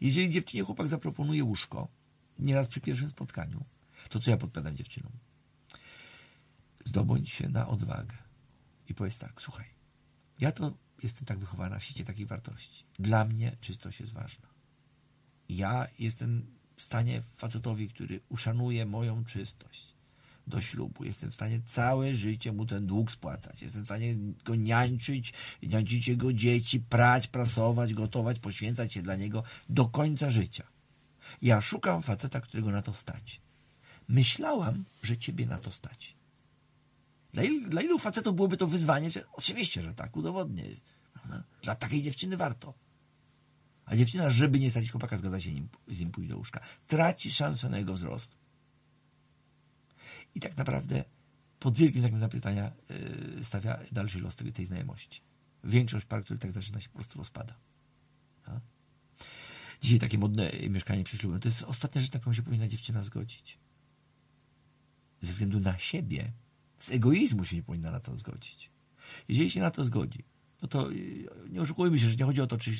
[0.00, 1.88] Jeżeli dziewczynie chłopak zaproponuje łóżko,
[2.38, 3.64] nieraz przy pierwszym spotkaniu,
[4.08, 5.12] to co ja podpowiadam dziewczynom?
[6.84, 8.16] Zdobądź się na odwagę
[8.88, 9.66] i powiedz tak, słuchaj,
[10.40, 12.84] ja to jestem tak wychowana w świecie takich wartości.
[12.98, 14.48] Dla mnie czystość jest ważna.
[15.48, 19.91] Ja jestem w stanie facetowi, który uszanuje moją czystość
[20.46, 21.04] do ślubu.
[21.04, 23.62] Jestem w stanie całe życie mu ten dług spłacać.
[23.62, 29.42] Jestem w stanie go niańczyć, niańczyć jego dzieci, prać, prasować, gotować, poświęcać się dla niego
[29.68, 30.64] do końca życia.
[31.42, 33.40] Ja szukam faceta, którego na to stać.
[34.08, 36.16] Myślałam, że ciebie na to stać.
[37.32, 40.64] Dla ilu, dla ilu facetów byłoby to wyzwanie, że oczywiście, że tak, udowodnię.
[41.12, 41.44] Prawda?
[41.62, 42.74] Dla takiej dziewczyny warto.
[43.84, 46.60] A dziewczyna, żeby nie stać chłopaka, zgadza się nim, z nim pójść do łóżka.
[46.86, 48.41] Traci szansę na jego wzrost.
[50.34, 51.04] I tak naprawdę
[51.60, 52.72] pod wielkim znakiem zapytania
[53.36, 55.20] yy, stawia dalszy los tej, tej znajomości.
[55.64, 57.54] Większość par, które tak zaczyna się po prostu rozpada.
[58.48, 58.60] No?
[59.80, 63.02] Dzisiaj takie modne mieszkanie przy ślubem, to jest ostatnia rzecz, na którą się powinna dziewczyna
[63.02, 63.58] zgodzić.
[65.22, 66.32] Ze względu na siebie,
[66.78, 68.70] z egoizmu się nie powinna na to zgodzić.
[69.28, 70.24] Jeżeli się na to zgodzi,
[70.62, 72.72] no to yy, nie oszukujmy się, że nie chodzi o to, czy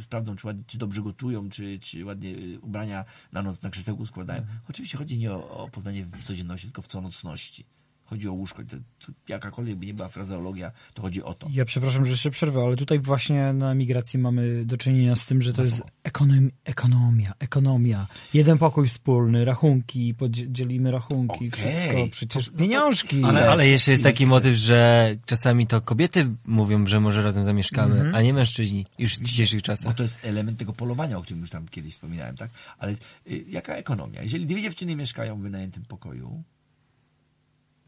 [0.00, 4.06] sprawdzą, czy, ładnie, czy dobrze gotują, czy, czy ładnie y, ubrania na noc na krzesełku
[4.06, 4.40] składają.
[4.40, 4.58] Mhm.
[4.68, 7.64] Oczywiście chodzi nie o, o poznanie w codzienności, tylko w co-nocności.
[8.06, 8.62] Chodzi o łóżko.
[8.64, 11.48] To, to jakakolwiek by nie była frazeologia, to chodzi o to.
[11.52, 15.42] Ja przepraszam, że się przerwę, ale tutaj właśnie na migracji mamy do czynienia z tym,
[15.42, 18.06] że to jest ekonomia, ekonomia, ekonomia.
[18.34, 21.50] Jeden pokój wspólny, rachunki, podzielimy rachunki, okay.
[21.50, 23.24] wszystko, przecież to, pieniążki.
[23.24, 28.00] Ale, ale jeszcze jest taki motyw, że czasami to kobiety mówią, że może razem zamieszkamy,
[28.00, 28.16] mm -hmm.
[28.16, 29.92] a nie mężczyźni już w dzisiejszych czasach.
[29.92, 32.50] Bo to jest element tego polowania, o którym już tam kiedyś wspominałem, tak?
[32.78, 34.22] Ale y, jaka ekonomia?
[34.22, 36.42] Jeżeli dwie dziewczyny mieszkają w wynajętym pokoju,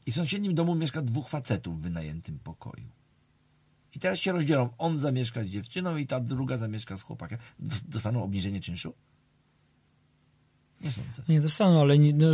[0.08, 2.88] i w sąsiednim domu mieszka dwóch facetów w wynajętym pokoju.
[3.94, 4.68] I teraz się rozdzielą.
[4.78, 7.38] On zamieszka z dziewczyną i ta druga zamieszka z chłopakiem.
[7.88, 8.94] Dostaną obniżenie czynszu?
[10.80, 11.22] Nie sądzę.
[11.28, 12.26] Nie dostaną, ale nie, no,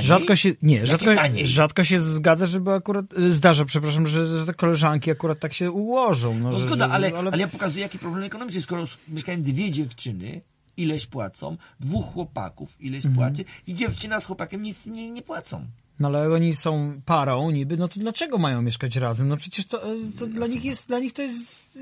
[0.00, 1.10] rzadko się nie, rzadko,
[1.44, 6.38] rzadko się zgadza, żeby akurat zdarza, przepraszam, że, że te koleżanki akurat tak się ułożą.
[6.38, 7.30] No, no że, zgoda, ale, ale...
[7.30, 8.62] ale ja pokazuję, jaki problem ekonomiczny.
[8.62, 10.40] Skoro mieszkają dwie dziewczyny,
[10.76, 13.14] ileś płacą, dwóch chłopaków ileś mhm.
[13.14, 15.66] płaci i dziewczyna z chłopakiem nic nie, nie płacą.
[15.98, 19.28] No ale oni są parą niby, no to dlaczego mają mieszkać razem?
[19.28, 21.78] No przecież to, e, to dla nich jest, dla nich to jest...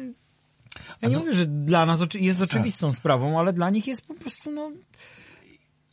[1.02, 2.48] Ja nie no, mówię, że dla nas jest tak.
[2.48, 2.96] oczywistą tak.
[2.96, 4.72] sprawą, ale dla nich jest po prostu, no...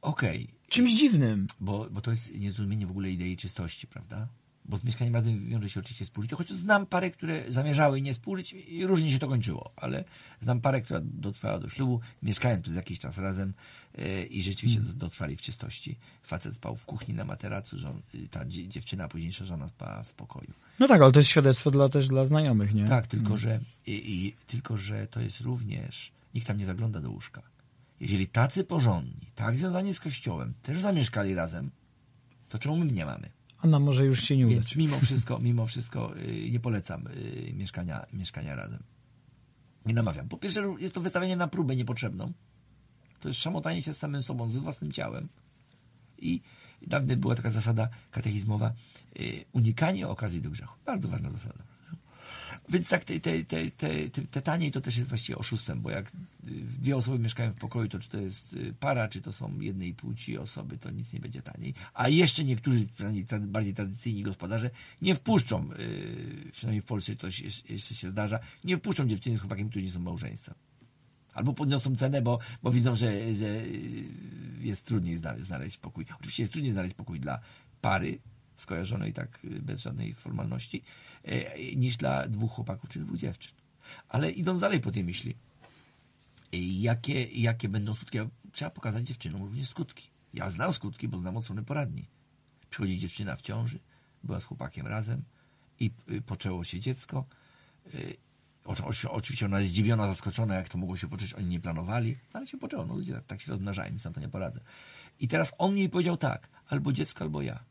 [0.02, 0.44] Okej.
[0.44, 0.62] Okay.
[0.70, 1.48] Czymś dziwnym.
[1.60, 4.28] Bo, bo to jest niezrozumienie w ogóle idei czystości, prawda?
[4.66, 8.54] Bo z mieszkaniem razem wiąże się oczywiście współżycie, choć znam parę, które zamierzały nie współżyć
[8.54, 10.04] i różnie się to kończyło, ale
[10.42, 13.54] znam parę, która dotrwała do ślubu, mieszkając przez jakiś czas razem
[13.98, 14.98] yy, i rzeczywiście hmm.
[14.98, 15.98] dotrwali w czystości.
[16.24, 20.54] Facet spał w kuchni na materacu, żon, y, ta dziewczyna, późniejsza żona spała w pokoju.
[20.80, 22.88] No tak, ale to jest świadectwo dla, też dla znajomych, nie?
[22.88, 23.40] Tak, tylko, hmm.
[23.40, 27.42] że, i, i, tylko że to jest również, nikt tam nie zagląda do łóżka.
[28.00, 31.72] Jeżeli tacy porządni, tak związani z kościołem, też zamieszkali razem,
[32.50, 33.30] to czemu my nie mamy?
[33.62, 34.56] A może już się nie udać.
[34.56, 38.84] Więc mimo wszystko, mimo wszystko y, nie polecam y, mieszkania, mieszkania razem.
[39.86, 40.30] Nie namawiam.
[40.30, 42.32] Po pierwsze jest to wystawienie na próbę niepotrzebną.
[43.20, 45.28] To jest szamotanie się z samym sobą, ze własnym ciałem.
[46.18, 46.42] I
[46.88, 48.74] dawniej była taka zasada katechizmowa,
[49.20, 50.76] y, unikanie okazji do grzechu.
[50.86, 51.64] Bardzo ważna zasada.
[52.72, 53.72] Więc tak, te, te, te,
[54.32, 56.12] te, taniej to też jest właściwie oszustwem, bo jak
[56.44, 59.94] dwie osoby mieszkają w pokoju, to czy to jest y, para, czy to są jednej
[59.94, 61.74] płci osoby, to nic nie będzie taniej.
[61.94, 62.88] A jeszcze niektórzy,
[63.42, 64.70] bardziej tradycyjni gospodarze,
[65.02, 67.28] nie wpuszczą, yy, przynajmniej w Polsce to
[67.70, 70.56] jeszcze się zdarza, nie wpuszczą dziewczyny z chłopakiem, którzy nie są małżeństwem.
[71.34, 74.10] Albo podniosą cenę, bo, bo widzą, że, że y,
[74.62, 76.06] jest trudniej znaleźć pokój.
[76.20, 77.40] Oczywiście jest trudniej znaleźć pokój dla
[77.82, 78.20] pary,
[78.62, 80.84] skojarzonej tak y, bez żadnej formalności,
[81.76, 83.52] niż dla dwóch chłopaków czy dwóch dziewczyn.
[84.10, 85.36] Ale idąc dalej po tej myśli,
[86.54, 88.18] e, jakie, jakie będą skutki?
[88.52, 90.10] Trzeba pokazać dziewczynom również skutki.
[90.34, 92.06] Ja znam skutki, bo znam od strony poradni.
[92.70, 93.80] Przychodzi dziewczyna w ciąży,
[94.24, 95.24] była z chłopakiem razem
[95.80, 97.26] i y, poczęło się dziecko.
[97.94, 98.00] E,
[99.10, 101.34] oczywiście ona jest zdziwiona, zaskoczona, jak to mogło się poczuć.
[101.34, 102.86] Oni nie planowali, ale się poczęło.
[102.86, 104.60] No ludzie tak, tak się rozmnażają, nic na to nie poradzę.
[105.20, 107.64] I teraz on jej powiedział tak, albo dziecko, albo ja.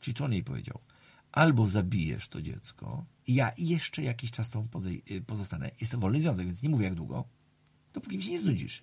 [0.00, 0.80] Czyli co on jej powiedział?
[1.32, 4.68] Albo zabijesz to dziecko, ja jeszcze jakiś czas tą
[5.10, 5.70] y, pozostanę.
[5.80, 7.24] Jest to wolny związek, więc nie mówię jak długo,
[7.92, 8.82] dopóki mi się nie znudzisz.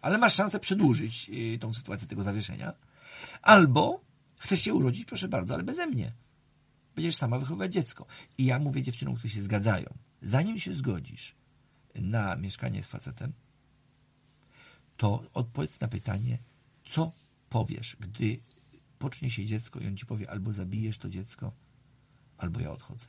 [0.00, 2.72] Ale masz szansę przedłużyć y, tą sytuację tego zawieszenia.
[3.42, 5.04] Albo Chcesz się urodzić?
[5.04, 6.12] Proszę bardzo, ale beze mnie.
[6.94, 8.06] Będziesz sama wychowywać dziecko.
[8.38, 11.34] I ja mówię dziewczynom, które się zgadzają, zanim się zgodzisz
[11.94, 13.32] na mieszkanie z facetem,
[14.96, 16.38] to odpowiedz na pytanie,
[16.84, 17.12] co
[17.48, 18.38] powiesz, gdy
[19.02, 21.52] pocznie się dziecko i on ci powie, albo zabijesz to dziecko,
[22.38, 23.06] albo ja odchodzę.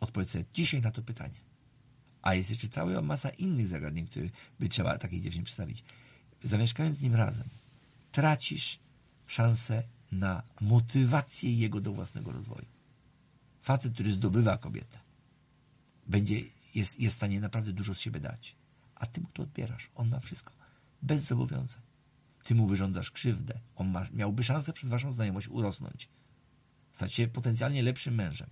[0.00, 1.40] Odpowiedz sobie dzisiaj na to pytanie.
[2.22, 4.28] A jest jeszcze cała masa innych zagadnień, które
[4.60, 5.84] by trzeba takiej dziewczynie przedstawić.
[6.42, 7.48] Zamieszkając z nim razem,
[8.12, 8.78] tracisz
[9.26, 12.66] szansę na motywację jego do własnego rozwoju.
[13.62, 14.98] Facet, który zdobywa kobietę,
[16.06, 16.40] będzie,
[16.74, 18.56] jest, jest w stanie naprawdę dużo z siebie dać.
[18.94, 19.90] A ty mu to odbierasz.
[19.94, 20.52] On ma wszystko.
[21.02, 21.89] Bez zobowiązań.
[22.44, 23.60] Ty mu wyrządzasz krzywdę.
[23.76, 26.08] On ma, miałby szansę przez waszą znajomość urosnąć.
[26.92, 28.48] Stać się potencjalnie lepszym mężem.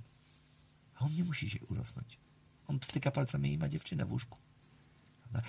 [0.94, 2.18] A on nie musi się urosnąć.
[2.66, 4.38] On styka palcami i ma dziewczynę w łóżku.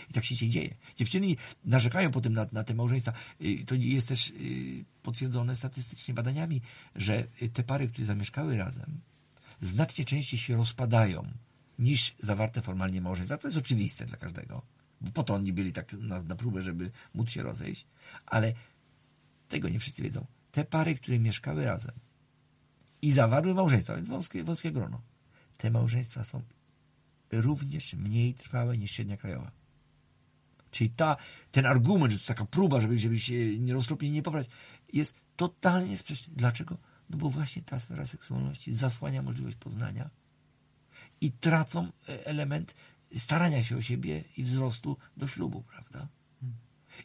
[0.10, 0.76] I tak się dzisiaj dzieje.
[0.96, 3.14] Dziewczyny narzekają potem na, na te małżeństwa.
[3.42, 6.62] Y, To jest też y, potwierdzone statystycznie badaniami,
[6.96, 7.24] że
[7.54, 9.00] te pary, które zamieszkały razem,
[9.62, 11.32] znacznie częściej się rozpadają
[11.80, 13.38] niż zawarte formalnie małżeństwa.
[13.38, 14.62] To jest oczywiste dla każdego,
[15.14, 17.88] po to oni byli tak na, na próbę, żeby móc się rozejść.
[18.26, 18.54] Ale
[19.50, 20.26] tego nie wszyscy wiedzą.
[20.52, 21.96] Te pary, które mieszkały razem
[23.02, 25.02] i zawarły małżeństwa, więc wąskie, wąskie grono,
[25.58, 26.42] te małżeństwa są
[27.32, 29.52] również mniej trwałe niż średnia krajowa.
[30.72, 31.18] Czyli ta,
[31.52, 34.48] ten argument, że to taka próba, żeby, żeby się nie roztropnie nie pobrać,
[34.94, 36.34] jest totalnie sprzeczny.
[36.38, 36.78] Dlaczego?
[37.10, 40.10] No bo właśnie ta sfera seksualności zasłania możliwość poznania
[41.22, 42.76] i tracą e, element
[43.18, 46.08] starania się o siebie i wzrostu do ślubu, prawda?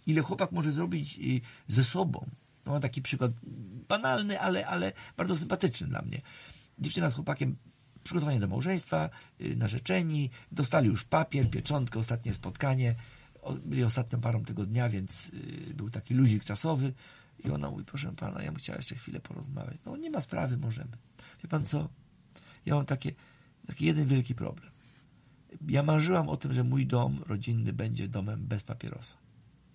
[0.06, 2.26] Ile chłopak może zrobić y, ze sobą?
[2.66, 3.32] No, mam taki przykład
[3.88, 6.20] banalny, ale, ale bardzo sympatyczny dla mnie.
[6.78, 7.56] Dziewczyna z chłopakiem
[8.04, 12.94] przygotowanie do małżeństwa, y, narzeczeni, dostali już papier, pieczątkę, ostatnie spotkanie.
[13.64, 15.30] Byli ostatnią parą tego dnia, więc
[15.70, 16.92] y, był taki luzik czasowy.
[17.44, 19.76] I ona mówi, proszę pana, ja bym chciała jeszcze chwilę porozmawiać.
[19.86, 20.96] No nie ma sprawy, możemy.
[21.42, 21.88] Wie pan co?
[22.66, 23.12] Ja mam takie,
[23.66, 24.73] taki jeden wielki problem.
[25.68, 29.16] Ja marzyłam o tym, że mój dom rodzinny będzie domem bez papierosa.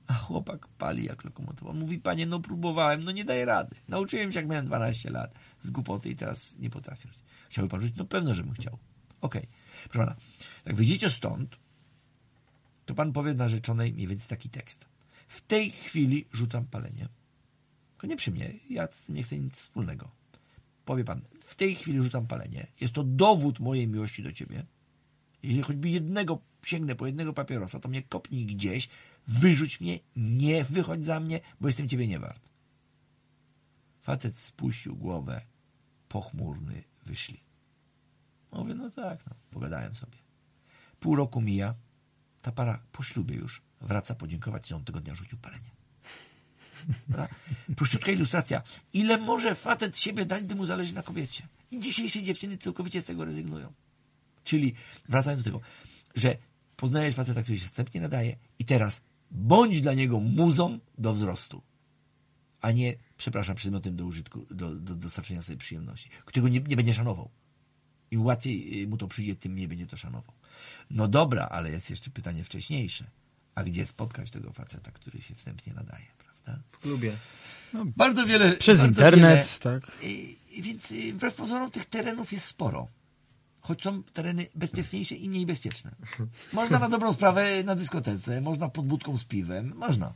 [0.08, 1.74] A chłopak pali jak lokomotywa.
[1.74, 3.76] Mówi, panie, no próbowałem, no nie daję rady.
[3.88, 7.10] Nauczyłem się, jak miałem 12 lat z głupoty i teraz nie potrafię.
[7.50, 7.98] Chciałby pan rzucić?
[7.98, 8.78] No pewno, że bym chciał.
[9.22, 9.48] Okej.
[9.89, 10.15] Proszę pana,
[10.65, 11.56] jak wyjdziecie stąd,
[12.86, 14.86] to pan powie narzeczonej mniej więcej taki tekst.
[15.28, 17.08] W tej chwili rzucam palenie.
[17.92, 20.12] Tylko nie przy mnie, ja nie chcę nic wspólnego.
[20.86, 22.68] Powie pan, w tej chwili rzucam palenie.
[22.82, 24.65] Jest to dowód mojej miłości do ciebie.
[25.43, 28.89] Jeśli choćby jednego sięgnę po jednego papierosa, to mnie kopnij gdzieś,
[29.28, 32.49] wyrzuć mnie, nie wychodź za mnie, bo jestem ciebie nie wart.
[34.02, 35.41] Facet spuścił głowę,
[36.10, 37.39] pochmurny, wyszli.
[38.52, 40.17] Mówię, no tak, no, pogadałem sobie.
[40.99, 41.73] Pół roku mija,
[42.41, 45.71] ta para po ślubie już wraca podziękować, że on tego dnia rzucił palenie.
[47.78, 48.62] Prościutka ilustracja.
[48.93, 51.47] Ile może facet siebie dać, gdy mu zależy na kobiecie?
[51.71, 53.73] I dzisiejsze dziewczyny całkowicie z tego rezygnują.
[54.50, 54.74] Czyli
[55.10, 55.62] wracając do tego,
[56.16, 56.38] że
[56.76, 61.62] poznajesz faceta, który się wstępnie nadaje i teraz bądź dla niego muzą do wzrostu,
[62.62, 66.94] a nie, przepraszam, przedmiotem do użytku, do, do dostarczenia sobie przyjemności, którego nie, nie będzie
[66.94, 67.30] szanował.
[68.12, 70.34] Im łatwiej y, mu to przyjdzie, tym mniej będzie to szanował.
[70.90, 73.06] No dobra, ale jest jeszcze pytanie wcześniejsze.
[73.56, 76.64] A gdzie spotkać tego faceta, który się wstępnie nadaje, prawda?
[76.72, 77.16] W klubie.
[77.74, 78.58] Bardzo wiele.
[78.58, 79.92] Przez bardzo internet, wiele, tak.
[80.04, 82.88] Y, Więc y, wbrew pozorom tych terenów jest sporo.
[83.62, 85.91] Choć są tereny bezpieczniejsze i mniej bezpieczne.
[86.54, 90.13] Można na dobrą sprawę na dyskotece, można pod budką z piwem, można.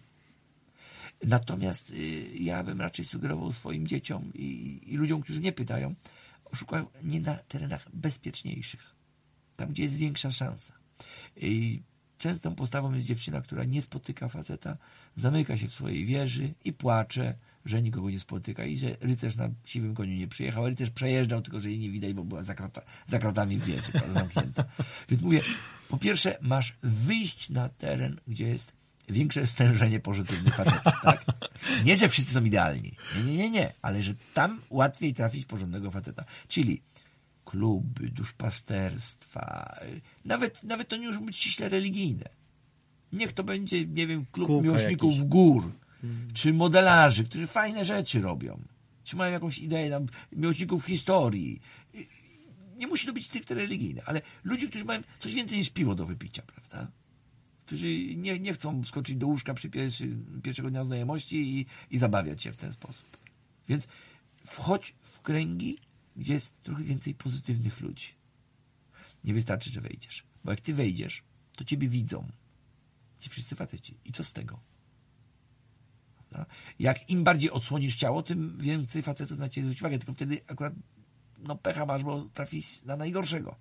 [1.23, 1.95] Natomiast y,
[2.39, 5.95] ja bym raczej sugerował swoim dzieciom i, i ludziom, którzy nie pytają,
[6.53, 8.95] szukać nie na terenach bezpieczniejszych.
[9.55, 10.73] Tam, gdzie jest większa szansa.
[11.35, 11.81] I
[12.17, 14.77] częstą postawą jest dziewczyna, która nie spotyka faceta,
[15.15, 19.49] zamyka się w swojej wieży i płacze, że nikogo nie spotyka i że rycerz na
[19.65, 20.67] siwym koniu nie przyjechał.
[20.67, 23.91] Rycerz przejeżdżał, tylko że jej nie widać, bo była za, krata, za kratami w wieży,
[24.09, 24.63] zamknięta.
[25.09, 25.41] Więc mówię,
[25.89, 28.71] po pierwsze masz wyjść na teren, gdzie jest
[29.09, 31.25] większe stężenie pozytywnych facetów, tak?
[31.85, 32.91] Nie, że wszyscy są idealni.
[33.15, 33.73] Nie, nie, nie, nie.
[33.81, 36.25] Ale że tam łatwiej trafić porządnego faceta.
[36.47, 36.81] Czyli
[37.45, 39.75] kluby, duszpasterstwa,
[40.25, 42.29] nawet, nawet to nie musi być ściśle religijne.
[43.13, 45.27] Niech to będzie, nie wiem, klub Kółka miłośników jakieś.
[45.27, 45.71] gór,
[46.33, 48.61] czy modelarzy, którzy fajne rzeczy robią,
[49.03, 51.61] czy mają jakąś ideę tam, miłośników historii.
[52.77, 56.05] Nie musi to być stricte religijne, ale ludzi, którzy mają coś więcej niż piwo do
[56.05, 56.91] wypicia, prawda?
[57.65, 62.43] Którzy nie, nie chcą skoczyć do łóżka przy pierwszy, pierwszego dnia znajomości i, i zabawiać
[62.43, 63.17] się w ten sposób.
[63.69, 63.87] Więc
[64.45, 65.77] wchodź w kręgi,
[66.15, 68.07] gdzie jest trochę więcej pozytywnych ludzi.
[69.23, 70.23] Nie wystarczy, że wejdziesz.
[70.43, 71.23] Bo jak ty wejdziesz,
[71.57, 72.27] to ciebie widzą.
[73.19, 73.97] Ci wszyscy faceci.
[74.05, 74.59] I co z tego?
[76.79, 79.97] Jak im bardziej odsłonisz ciało, tym więcej facetów na ciebie zwróci uwagę.
[79.97, 80.73] Tylko wtedy akurat
[81.43, 83.55] no pecha masz, bo trafisz na najgorszego.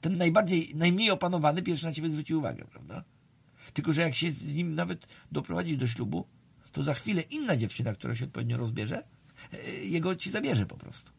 [0.00, 3.04] Ten najbardziej, najmniej opanowany pierwszy na ciebie zwróci uwagę, prawda?
[3.72, 6.26] Tylko, że jak się z nim nawet doprowadzisz do ślubu,
[6.72, 9.04] to za chwilę inna dziewczyna, która się odpowiednio rozbierze,
[9.52, 11.12] e, jego ci zabierze po prostu.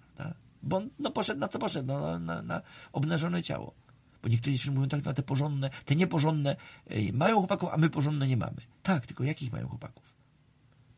[0.00, 0.34] Prawda?
[0.62, 3.74] Bo on no, poszedł na co poszedł, no, na, na, na obnażone ciało.
[4.22, 6.56] Bo niektóre dziewczyny mówią tak, no te porządne, te nieporządne
[6.86, 8.60] e, mają chłopaków, a my porządne nie mamy.
[8.82, 10.17] Tak, tylko jakich mają chłopaków?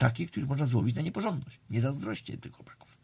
[0.00, 1.60] Takich, których można złowić na nieporządność.
[1.70, 2.98] Nie zazdroście tych chłopaków.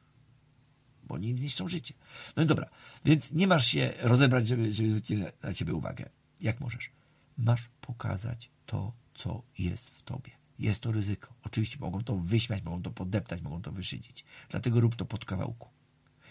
[1.04, 1.94] Bo oni im zniszczą życie.
[2.36, 2.70] No i dobra,
[3.04, 6.08] więc nie masz się rozebrać, żeby, żeby zwrócić na ciebie uwagę.
[6.40, 6.90] Jak możesz?
[7.38, 10.30] Masz pokazać to, co jest w tobie.
[10.58, 11.34] Jest to ryzyko.
[11.42, 14.24] Oczywiście mogą to wyśmiać, mogą to podeptać, mogą to wyszydzić.
[14.48, 15.68] Dlatego rób to pod kawałku.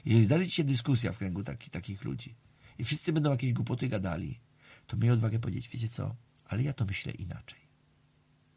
[0.06, 2.36] Jeżeli zdarzy ci się dyskusja w kręgu taki, takich ludzi
[2.80, 4.40] i wszyscy będą jakieś głupoty gadali,
[4.88, 7.65] to miej odwagę powiedzieć, wiecie co, ale ja to myślę inaczej.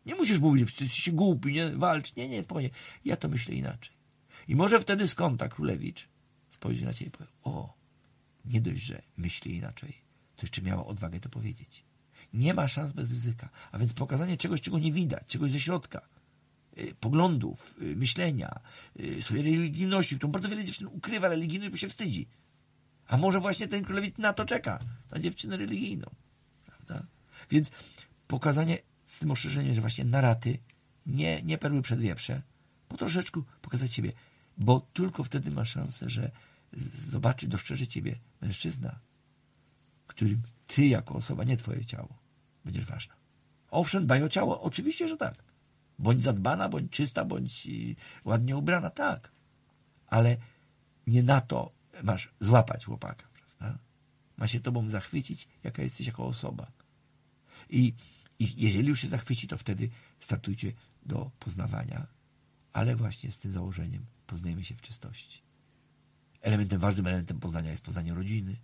[0.08, 2.16] Nie musisz mówić, że jesteś głupi, nie, walcz.
[2.16, 2.70] Nie, nie, spokojnie.
[3.04, 3.96] Ja to myślę inaczej.
[4.48, 6.08] I może wtedy skąd ta królewicz
[6.48, 7.74] spojrzy na ciebie i powie, o,
[8.44, 9.94] nie dość, że myśli inaczej,
[10.36, 11.84] to jeszcze miała odwagę to powiedzieć.
[12.32, 13.48] Nie ma szans bez ryzyka.
[13.72, 16.08] A więc pokazanie czegoś, czego nie widać, czegoś ze środka,
[16.78, 18.60] y, poglądów, y, myślenia,
[19.00, 22.28] y, swojej religijności, którą bardzo wiele dziewczyn ukrywa religijność, bo się wstydzi.
[23.06, 24.78] A może właśnie ten królewicz na to czeka,
[25.10, 26.10] na dziewczynę religijną.
[26.66, 27.06] Prawda?
[27.50, 27.70] Więc
[28.26, 28.78] pokazanie
[29.18, 30.58] z tym ostrzeżeniem, że właśnie naraty,
[31.06, 32.42] nie, nie perły przed wieprze,
[32.88, 34.12] po troszeczku pokazać siebie,
[34.58, 36.30] bo tylko wtedy ma szansę, że
[36.72, 38.98] zobaczy, dostrzeże ciebie mężczyzna,
[40.06, 42.18] którym ty jako osoba, nie twoje ciało,
[42.64, 43.14] będziesz ważna.
[43.70, 45.34] Owszem, dbaj o ciało, oczywiście, że tak.
[45.98, 49.32] Bądź zadbana, bądź czysta, bądź y, ładnie ubrana, tak.
[50.06, 50.36] Ale
[51.06, 53.78] nie na to masz złapać chłopaka, prawda?
[54.36, 56.72] Ma się tobą zachwycić, jaka jesteś jako osoba.
[57.70, 57.94] I,
[58.38, 60.72] I jeżeli już się zachwyci, to wtedy startujcie
[61.06, 62.06] do poznawania,
[62.72, 65.42] ale właśnie z tym założeniem poznajemy się w czystości.
[66.40, 68.56] Elementem, ważnym elementem poznania jest poznanie rodziny.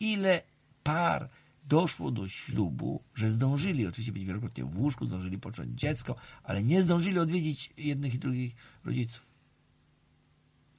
[0.00, 0.42] Ile
[0.82, 1.28] par
[1.64, 6.82] doszło do ślubu, że zdążyli oczywiście być wielokrotnie w łóżku, zdążyli począć dziecko, ale nie
[6.82, 9.26] zdążyli odwiedzić jednych i drugich rodziców.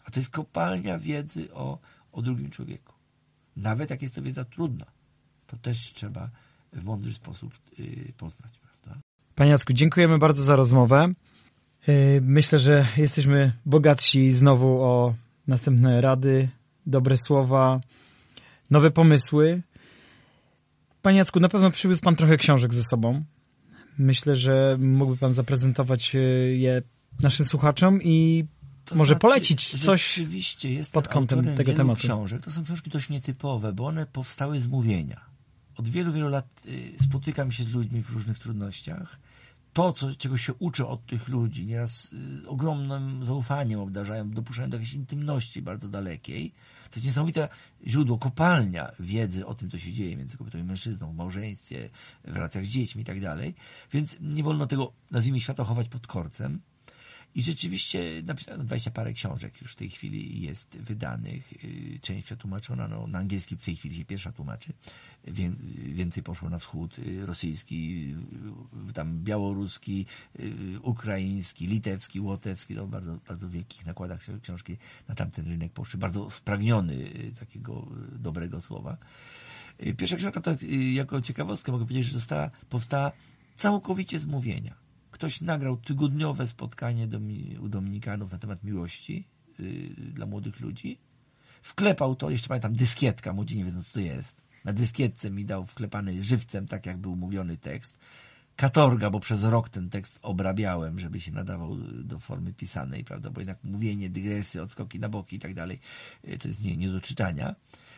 [0.06, 1.80] A to jest kopalnia wiedzy o,
[2.12, 2.94] o drugim człowieku.
[3.56, 4.86] Nawet jak jest to wiedza trudna,
[5.48, 6.30] to też trzeba
[6.74, 8.54] w mądry sposób yy, poznać.
[8.60, 9.02] Prawda?
[9.36, 11.14] Panie Jacku, dziękujemy bardzo za rozmowę.
[11.88, 15.16] Yy, myślę, że jesteśmy bogatsi znowu o
[15.48, 16.50] następne rady,
[16.86, 17.82] dobre słowa,
[18.70, 19.62] nowe pomysły.
[21.02, 23.24] Panie Jacku, na pewno przywiózł Pan trochę książek ze sobą.
[23.98, 26.20] Myślę, że mógłby Pan zaprezentować e,
[26.56, 26.82] je
[27.22, 28.46] naszym słuchaczom i
[28.86, 30.22] to może znaczy, polecić coś
[30.92, 32.00] pod kątem tego tematu.
[32.00, 32.42] książek.
[32.42, 35.33] To są książki dość nietypowe, bo one powstały z mówienia.
[35.78, 39.20] Od wielu, wielu lat y, spotykam się z ludźmi w różnych trudnościach.
[39.74, 44.78] To, co, czego się uczę od tych ludzi, nieraz y, ogromnym zaufaniem obdarzają, dopuszczają do
[44.78, 46.54] jakiejś intymności bardzo dalekiej
[46.94, 47.50] to jest niesamowite
[47.88, 51.90] źródło, kopalnia wiedzy o tym, co się dzieje między kobietą i mężczyzną, w małżeństwie,
[52.26, 53.56] w relacjach z dziećmi i tak dalej.
[53.92, 56.60] Więc nie wolno tego, nazwijmy świata, chować pod korcem.
[57.36, 61.54] I rzeczywiście napisano 20 parę książek już w tej chwili jest wydanych.
[61.64, 64.74] Y, część przetłumaczona no, na angielski, w tej chwili się pierwsza tłumaczy.
[65.94, 68.14] Więcej poszło na wschód y, rosyjski,
[68.90, 70.06] y, tam białoruski,
[70.82, 72.76] ukraiński, litewski, łotewski.
[72.76, 76.00] No, bardzo, bardzo wielkich nakładach książki na tamten rynek poszły.
[76.00, 78.98] Bardzo spragniony takiego dobrego słowa.
[79.98, 80.56] Pierwsza książka to
[80.94, 83.12] jako ciekawostkę mogę powiedzieć, że została, powstała
[83.56, 84.83] całkowicie z mówienia
[85.14, 87.08] ktoś nagrał tygodniowe spotkanie
[87.60, 89.28] u Dominikanów na temat miłości
[89.60, 90.98] yy, dla młodych ludzi.
[91.62, 94.36] Wklepał to, jeszcze pamiętam, dyskietka, młodzi nie wiedzą co to jest.
[94.66, 98.00] Na dyskietce mi dał wklepany żywcem, tak jak był mówiony tekst.
[98.56, 103.42] Katorga, bo przez rok ten tekst obrabiałem, żeby się nadawał do formy pisanej, prawda, bo
[103.42, 105.80] jednak mówienie, dygresy, odskoki na boki i tak dalej,
[106.24, 107.56] yy, to jest nie, nie do czytania.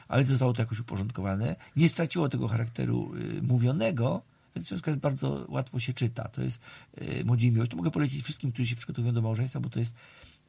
[0.07, 1.55] Ale zostało to jakoś uporządkowane.
[1.75, 4.21] Nie straciło tego charakteru yy, mówionego,
[4.63, 6.27] książka jest bardzo łatwo się czyta.
[6.27, 6.59] To jest
[7.01, 7.71] yy, Młodzi Miłość.
[7.71, 9.95] To mogę polecić wszystkim, którzy się przygotowują do małżeństwa, bo to jest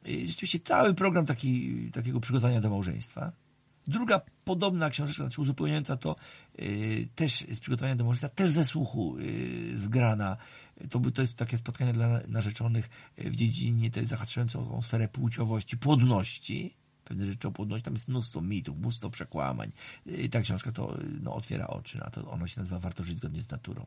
[0.05, 3.31] yy, rzeczywiście cały program taki, takiego przygotowania do małżeństwa.
[3.87, 6.15] Druga podobna książeczka, znaczy uzupełniająca to
[6.57, 9.15] yy, też z przygotowania do małżeństwa, też ze słuchu
[9.75, 10.37] zgrana.
[10.89, 16.73] To, to jest takie spotkanie dla narzeczonych w dziedzinie tej zahaczającej o sferę płciowości, płodności
[17.07, 17.85] pewne rzeczy o płodności.
[17.85, 19.71] Tam jest mnóstwo mitów, mnóstwo przekłamań.
[20.05, 22.31] I ta książka to no, otwiera oczy na to.
[22.31, 23.85] Ona się nazywa Warto żyć zgodnie z naturą.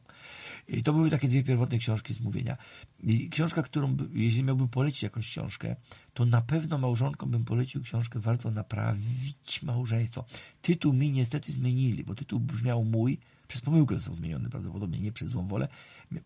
[0.68, 2.56] I to były takie dwie pierwotne książki z mówienia.
[3.02, 5.76] I książka, którą, jeśli miałbym polecić jakąś książkę,
[6.14, 10.24] to na pewno małżonkom bym polecił książkę Warto naprawić małżeństwo.
[10.62, 13.18] Tytuł mi niestety zmienili, bo tytuł brzmiał mój,
[13.48, 15.68] przez pomyłkę został zmieniony prawdopodobnie, nie przez złą wolę.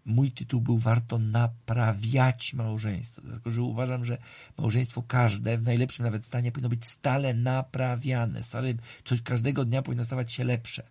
[0.05, 3.22] Mój tytuł był Warto naprawiać małżeństwo.
[3.24, 4.18] Dlatego, że uważam, że
[4.59, 8.43] małżeństwo każde, w najlepszym nawet stanie, powinno być stale naprawiane.
[8.43, 8.74] Stale
[9.05, 10.82] coś każdego dnia powinno stawać się lepsze.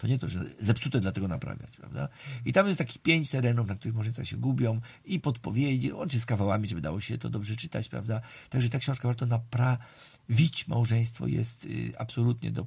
[0.00, 2.08] To nie to, że zepsute dlatego naprawiać, prawda?
[2.44, 6.26] I tam jest takich pięć terenów, na których małżeństwa się gubią i podpowiedzi, łącznie z
[6.26, 8.20] kawałami, żeby dało się to dobrze czytać, prawda?
[8.50, 12.66] Także ta książka warto naprawić małżeństwo jest y, absolutnie do, y,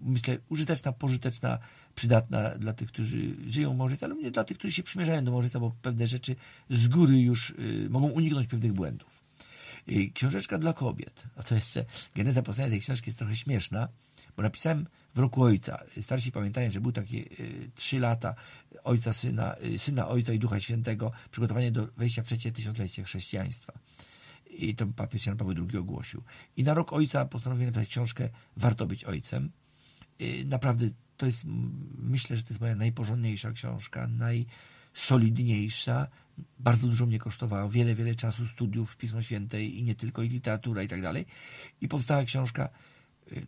[0.00, 1.58] myślę, użyteczna, pożyteczna,
[1.94, 5.32] przydatna dla tych, którzy żyją w małżeństwie, ale również dla tych, którzy się przymierzają do
[5.32, 6.36] małżeństwa, bo pewne rzeczy
[6.70, 9.24] z góry już y, mogą uniknąć pewnych błędów.
[10.14, 11.22] Książeczka dla kobiet.
[11.36, 11.84] A to jeszcze
[12.14, 13.88] geneza powstania tej książki jest trochę śmieszna,
[14.36, 15.84] bo napisałem w roku ojca.
[16.02, 18.34] Starsi pamiętają, że były takie y, trzy lata
[18.84, 23.72] ojca, syna, y, syna ojca i ducha świętego, przygotowanie do wejścia w trzecie tysiąclecie chrześcijaństwa.
[24.50, 26.22] I to papież Jan Paweł II ogłosił.
[26.56, 29.50] I na rok ojca postanowiłem napisać książkę Warto być ojcem.
[30.20, 31.42] Y, naprawdę to jest,
[31.98, 36.08] myślę, że to jest moja najporządniejsza książka, najsolidniejsza.
[36.58, 40.28] Bardzo dużo mnie kosztowała, wiele, wiele czasu studiów w Pismo Święte i nie tylko, i
[40.28, 41.26] literatura i tak dalej.
[41.80, 42.68] I powstała książka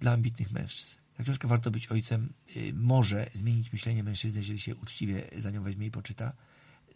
[0.00, 0.98] dla ambitnych mężczyzn.
[1.16, 2.32] Ta książka Warto być ojcem
[2.74, 6.32] może zmienić myślenie mężczyzny, jeżeli się uczciwie za nią weźmie i poczyta,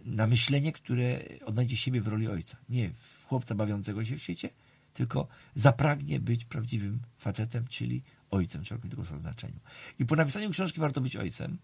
[0.05, 2.57] na myślenie, które odnajdzie siebie w roli ojca.
[2.69, 4.51] Nie w chłopca bawiącego się w świecie,
[4.93, 9.61] tylko zapragnie być prawdziwym facetem, czyli ojcem szerokim tego znaczeniu.
[9.99, 11.59] I po napisaniu książki Warto być ojcem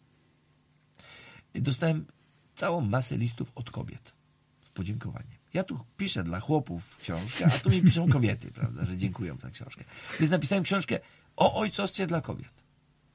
[1.55, 2.07] dostałem
[2.55, 4.15] całą masę listów od kobiet
[4.63, 5.36] z podziękowaniem.
[5.55, 9.51] Ja tu piszę dla chłopów książkę, a tu mi piszą kobiety, prawda, że dziękują za
[9.51, 9.85] książkę.
[10.21, 10.99] Więc napisałem książkę
[11.37, 12.65] o ojcostwie dla kobiet.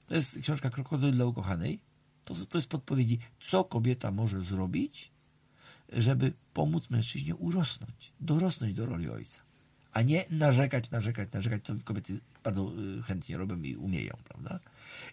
[0.07, 1.79] To jest książka Krokodyl dla ukochanej.
[2.23, 5.11] To, to jest podpowiedzi, co kobieta może zrobić,
[5.89, 9.41] żeby pomóc mężczyźnie urosnąć, dorosnąć do roli ojca.
[9.93, 12.71] A nie narzekać, narzekać, narzekać, co kobiety bardzo
[13.03, 14.59] chętnie robią i umieją, prawda?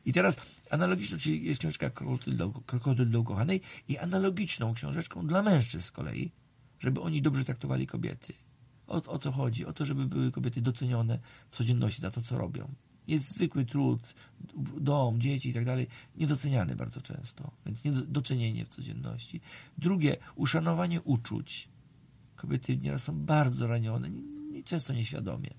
[0.06, 0.36] I teraz
[0.70, 5.90] analogiczną, czyli jest książka Krokodyl dla, Krokodyl dla ukochanej i analogiczną książeczką dla mężczyzn z
[5.90, 6.30] kolei,
[6.80, 8.32] żeby oni dobrze traktowali kobiety.
[8.86, 9.66] O, o co chodzi?
[9.66, 11.18] O to, żeby były kobiety docenione
[11.50, 12.74] w codzienności za to, co robią
[13.08, 14.14] jest zwykły trud,
[14.80, 19.40] dom, dzieci i tak dalej, niedoceniany bardzo często, więc niedocenienie w codzienności.
[19.78, 21.68] Drugie, uszanowanie uczuć.
[22.36, 24.10] Kobiety nieraz są bardzo ranione,
[24.64, 25.50] często nieświadomie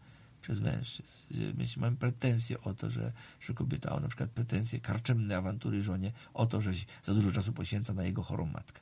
[0.41, 1.33] przez mężczyzn.
[1.65, 6.11] Że mamy pretensje o to, że, że kobieta ma na przykład pretensje karczemne awantury żonie
[6.33, 6.71] o to, że
[7.03, 8.81] za dużo czasu poświęca na jego chorą matkę.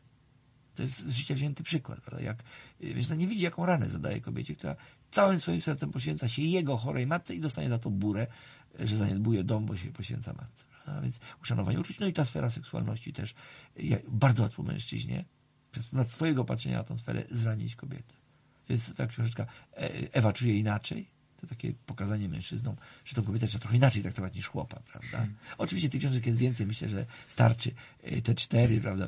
[0.78, 2.26] To jest z życia wzięty przykład, prawda?
[2.26, 2.44] Jak
[2.82, 4.76] mężczyzna nie widzi, jaką ranę zadaje kobiecie, która
[5.12, 8.28] całym swoim sercem poświęca się jego chorej matce i dostanie za to burę,
[8.80, 10.66] że zaniedbuje dom, bo się poświęca matce.
[10.84, 11.02] Prawda?
[11.02, 13.36] Więc uszanowanie uczuć, no i ta sfera seksualności też.
[14.08, 15.26] Bardzo łatwo mężczyźnie
[15.72, 18.14] przez nad swojego patrzenia na tą sferę zranić kobietę.
[18.70, 19.46] Więc ta książeczka
[20.12, 21.08] Ewa czuje inaczej,
[21.42, 22.76] to takie pokazanie mężczyznom,
[23.06, 25.18] że tą kobietę trzeba trochę inaczej traktować niż chłopa, prawda?
[25.18, 25.36] Hmm.
[25.58, 27.72] Oczywiście tych książek jest więcej, myślę, że starczy.
[28.24, 29.08] Te cztery, prawda?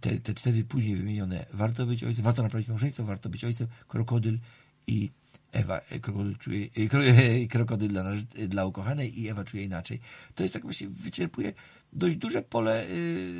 [0.00, 4.38] Te, te cztery później wymienione, warto być ojcem, warto naprawić małżeństwo, warto być ojcem, krokodyl
[4.86, 5.10] i
[5.52, 8.04] Ewa, e, krokodyl, czuje, e, krokodyl dla,
[8.48, 10.00] dla ukochanej i Ewa czuje inaczej.
[10.34, 11.52] To jest tak właśnie, wyczerpuje
[11.92, 12.86] dość duże pole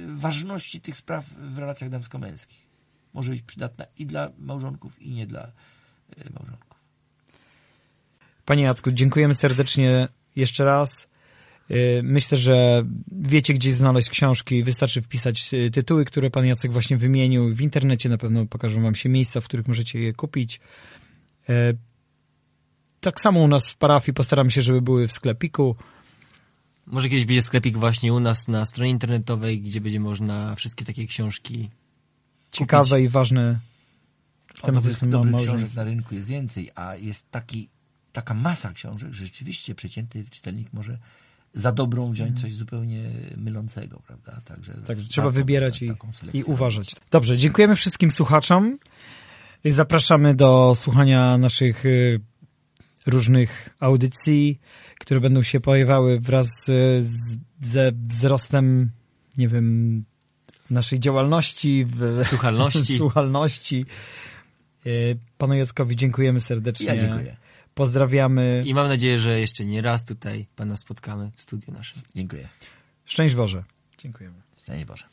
[0.08, 2.66] ważności tych spraw w relacjach damsko-męskich.
[3.14, 5.52] Może być przydatna i dla małżonków, i nie dla
[6.34, 6.80] małżonków.
[8.44, 11.08] Panie Jacku, dziękujemy serdecznie jeszcze raz.
[11.70, 14.64] Y, myślę, że wiecie, gdzie znaleźć książki.
[14.64, 17.54] Wystarczy wpisać y, tytuły, które pan Jacek właśnie wymienił.
[17.54, 20.60] W internecie na pewno pokażą wam się miejsca, w których możecie je kupić.
[21.48, 21.52] Y,
[23.00, 25.76] tak samo u nas w parafii postaram się, żeby były w sklepiku.
[26.86, 31.06] Może kiedyś będzie sklepik właśnie u nas na stronie internetowej, gdzie będzie można wszystkie takie
[31.06, 31.70] książki
[32.50, 33.04] Ciekawe kupić.
[33.04, 33.58] i ważne
[34.54, 37.68] w temacie dobrych książek na rynku jest więcej, a jest taki,
[38.12, 40.98] taka masa książek, że rzeczywiście przeciętny czytelnik może
[41.54, 42.42] za dobrą wziąć mhm.
[42.42, 43.02] coś zupełnie
[43.36, 44.40] mylącego, prawda?
[44.44, 45.90] Także, Także trzeba wybierać i,
[46.32, 46.96] i uważać.
[47.10, 48.78] Dobrze, dziękujemy wszystkim słuchaczom.
[49.64, 52.20] Zapraszamy do słuchania naszych y,
[53.06, 54.60] różnych audycji,
[55.00, 56.46] które będą się pojawiały wraz
[57.00, 58.90] z, ze wzrostem,
[59.36, 60.04] nie wiem,
[60.70, 62.96] naszej działalności, w, słuchalności.
[63.02, 63.86] słuchalności.
[64.86, 66.86] Y, panu Jackowi dziękujemy serdecznie.
[66.86, 67.36] Ja dziękuję.
[67.74, 68.62] Pozdrawiamy.
[68.66, 72.02] I mam nadzieję, że jeszcze nie raz tutaj Pana spotkamy w studiu naszym.
[72.14, 72.48] Dziękuję.
[73.04, 73.64] Szczęść Boże.
[73.98, 74.36] Dziękujemy.
[74.62, 75.04] Szczęść Boże.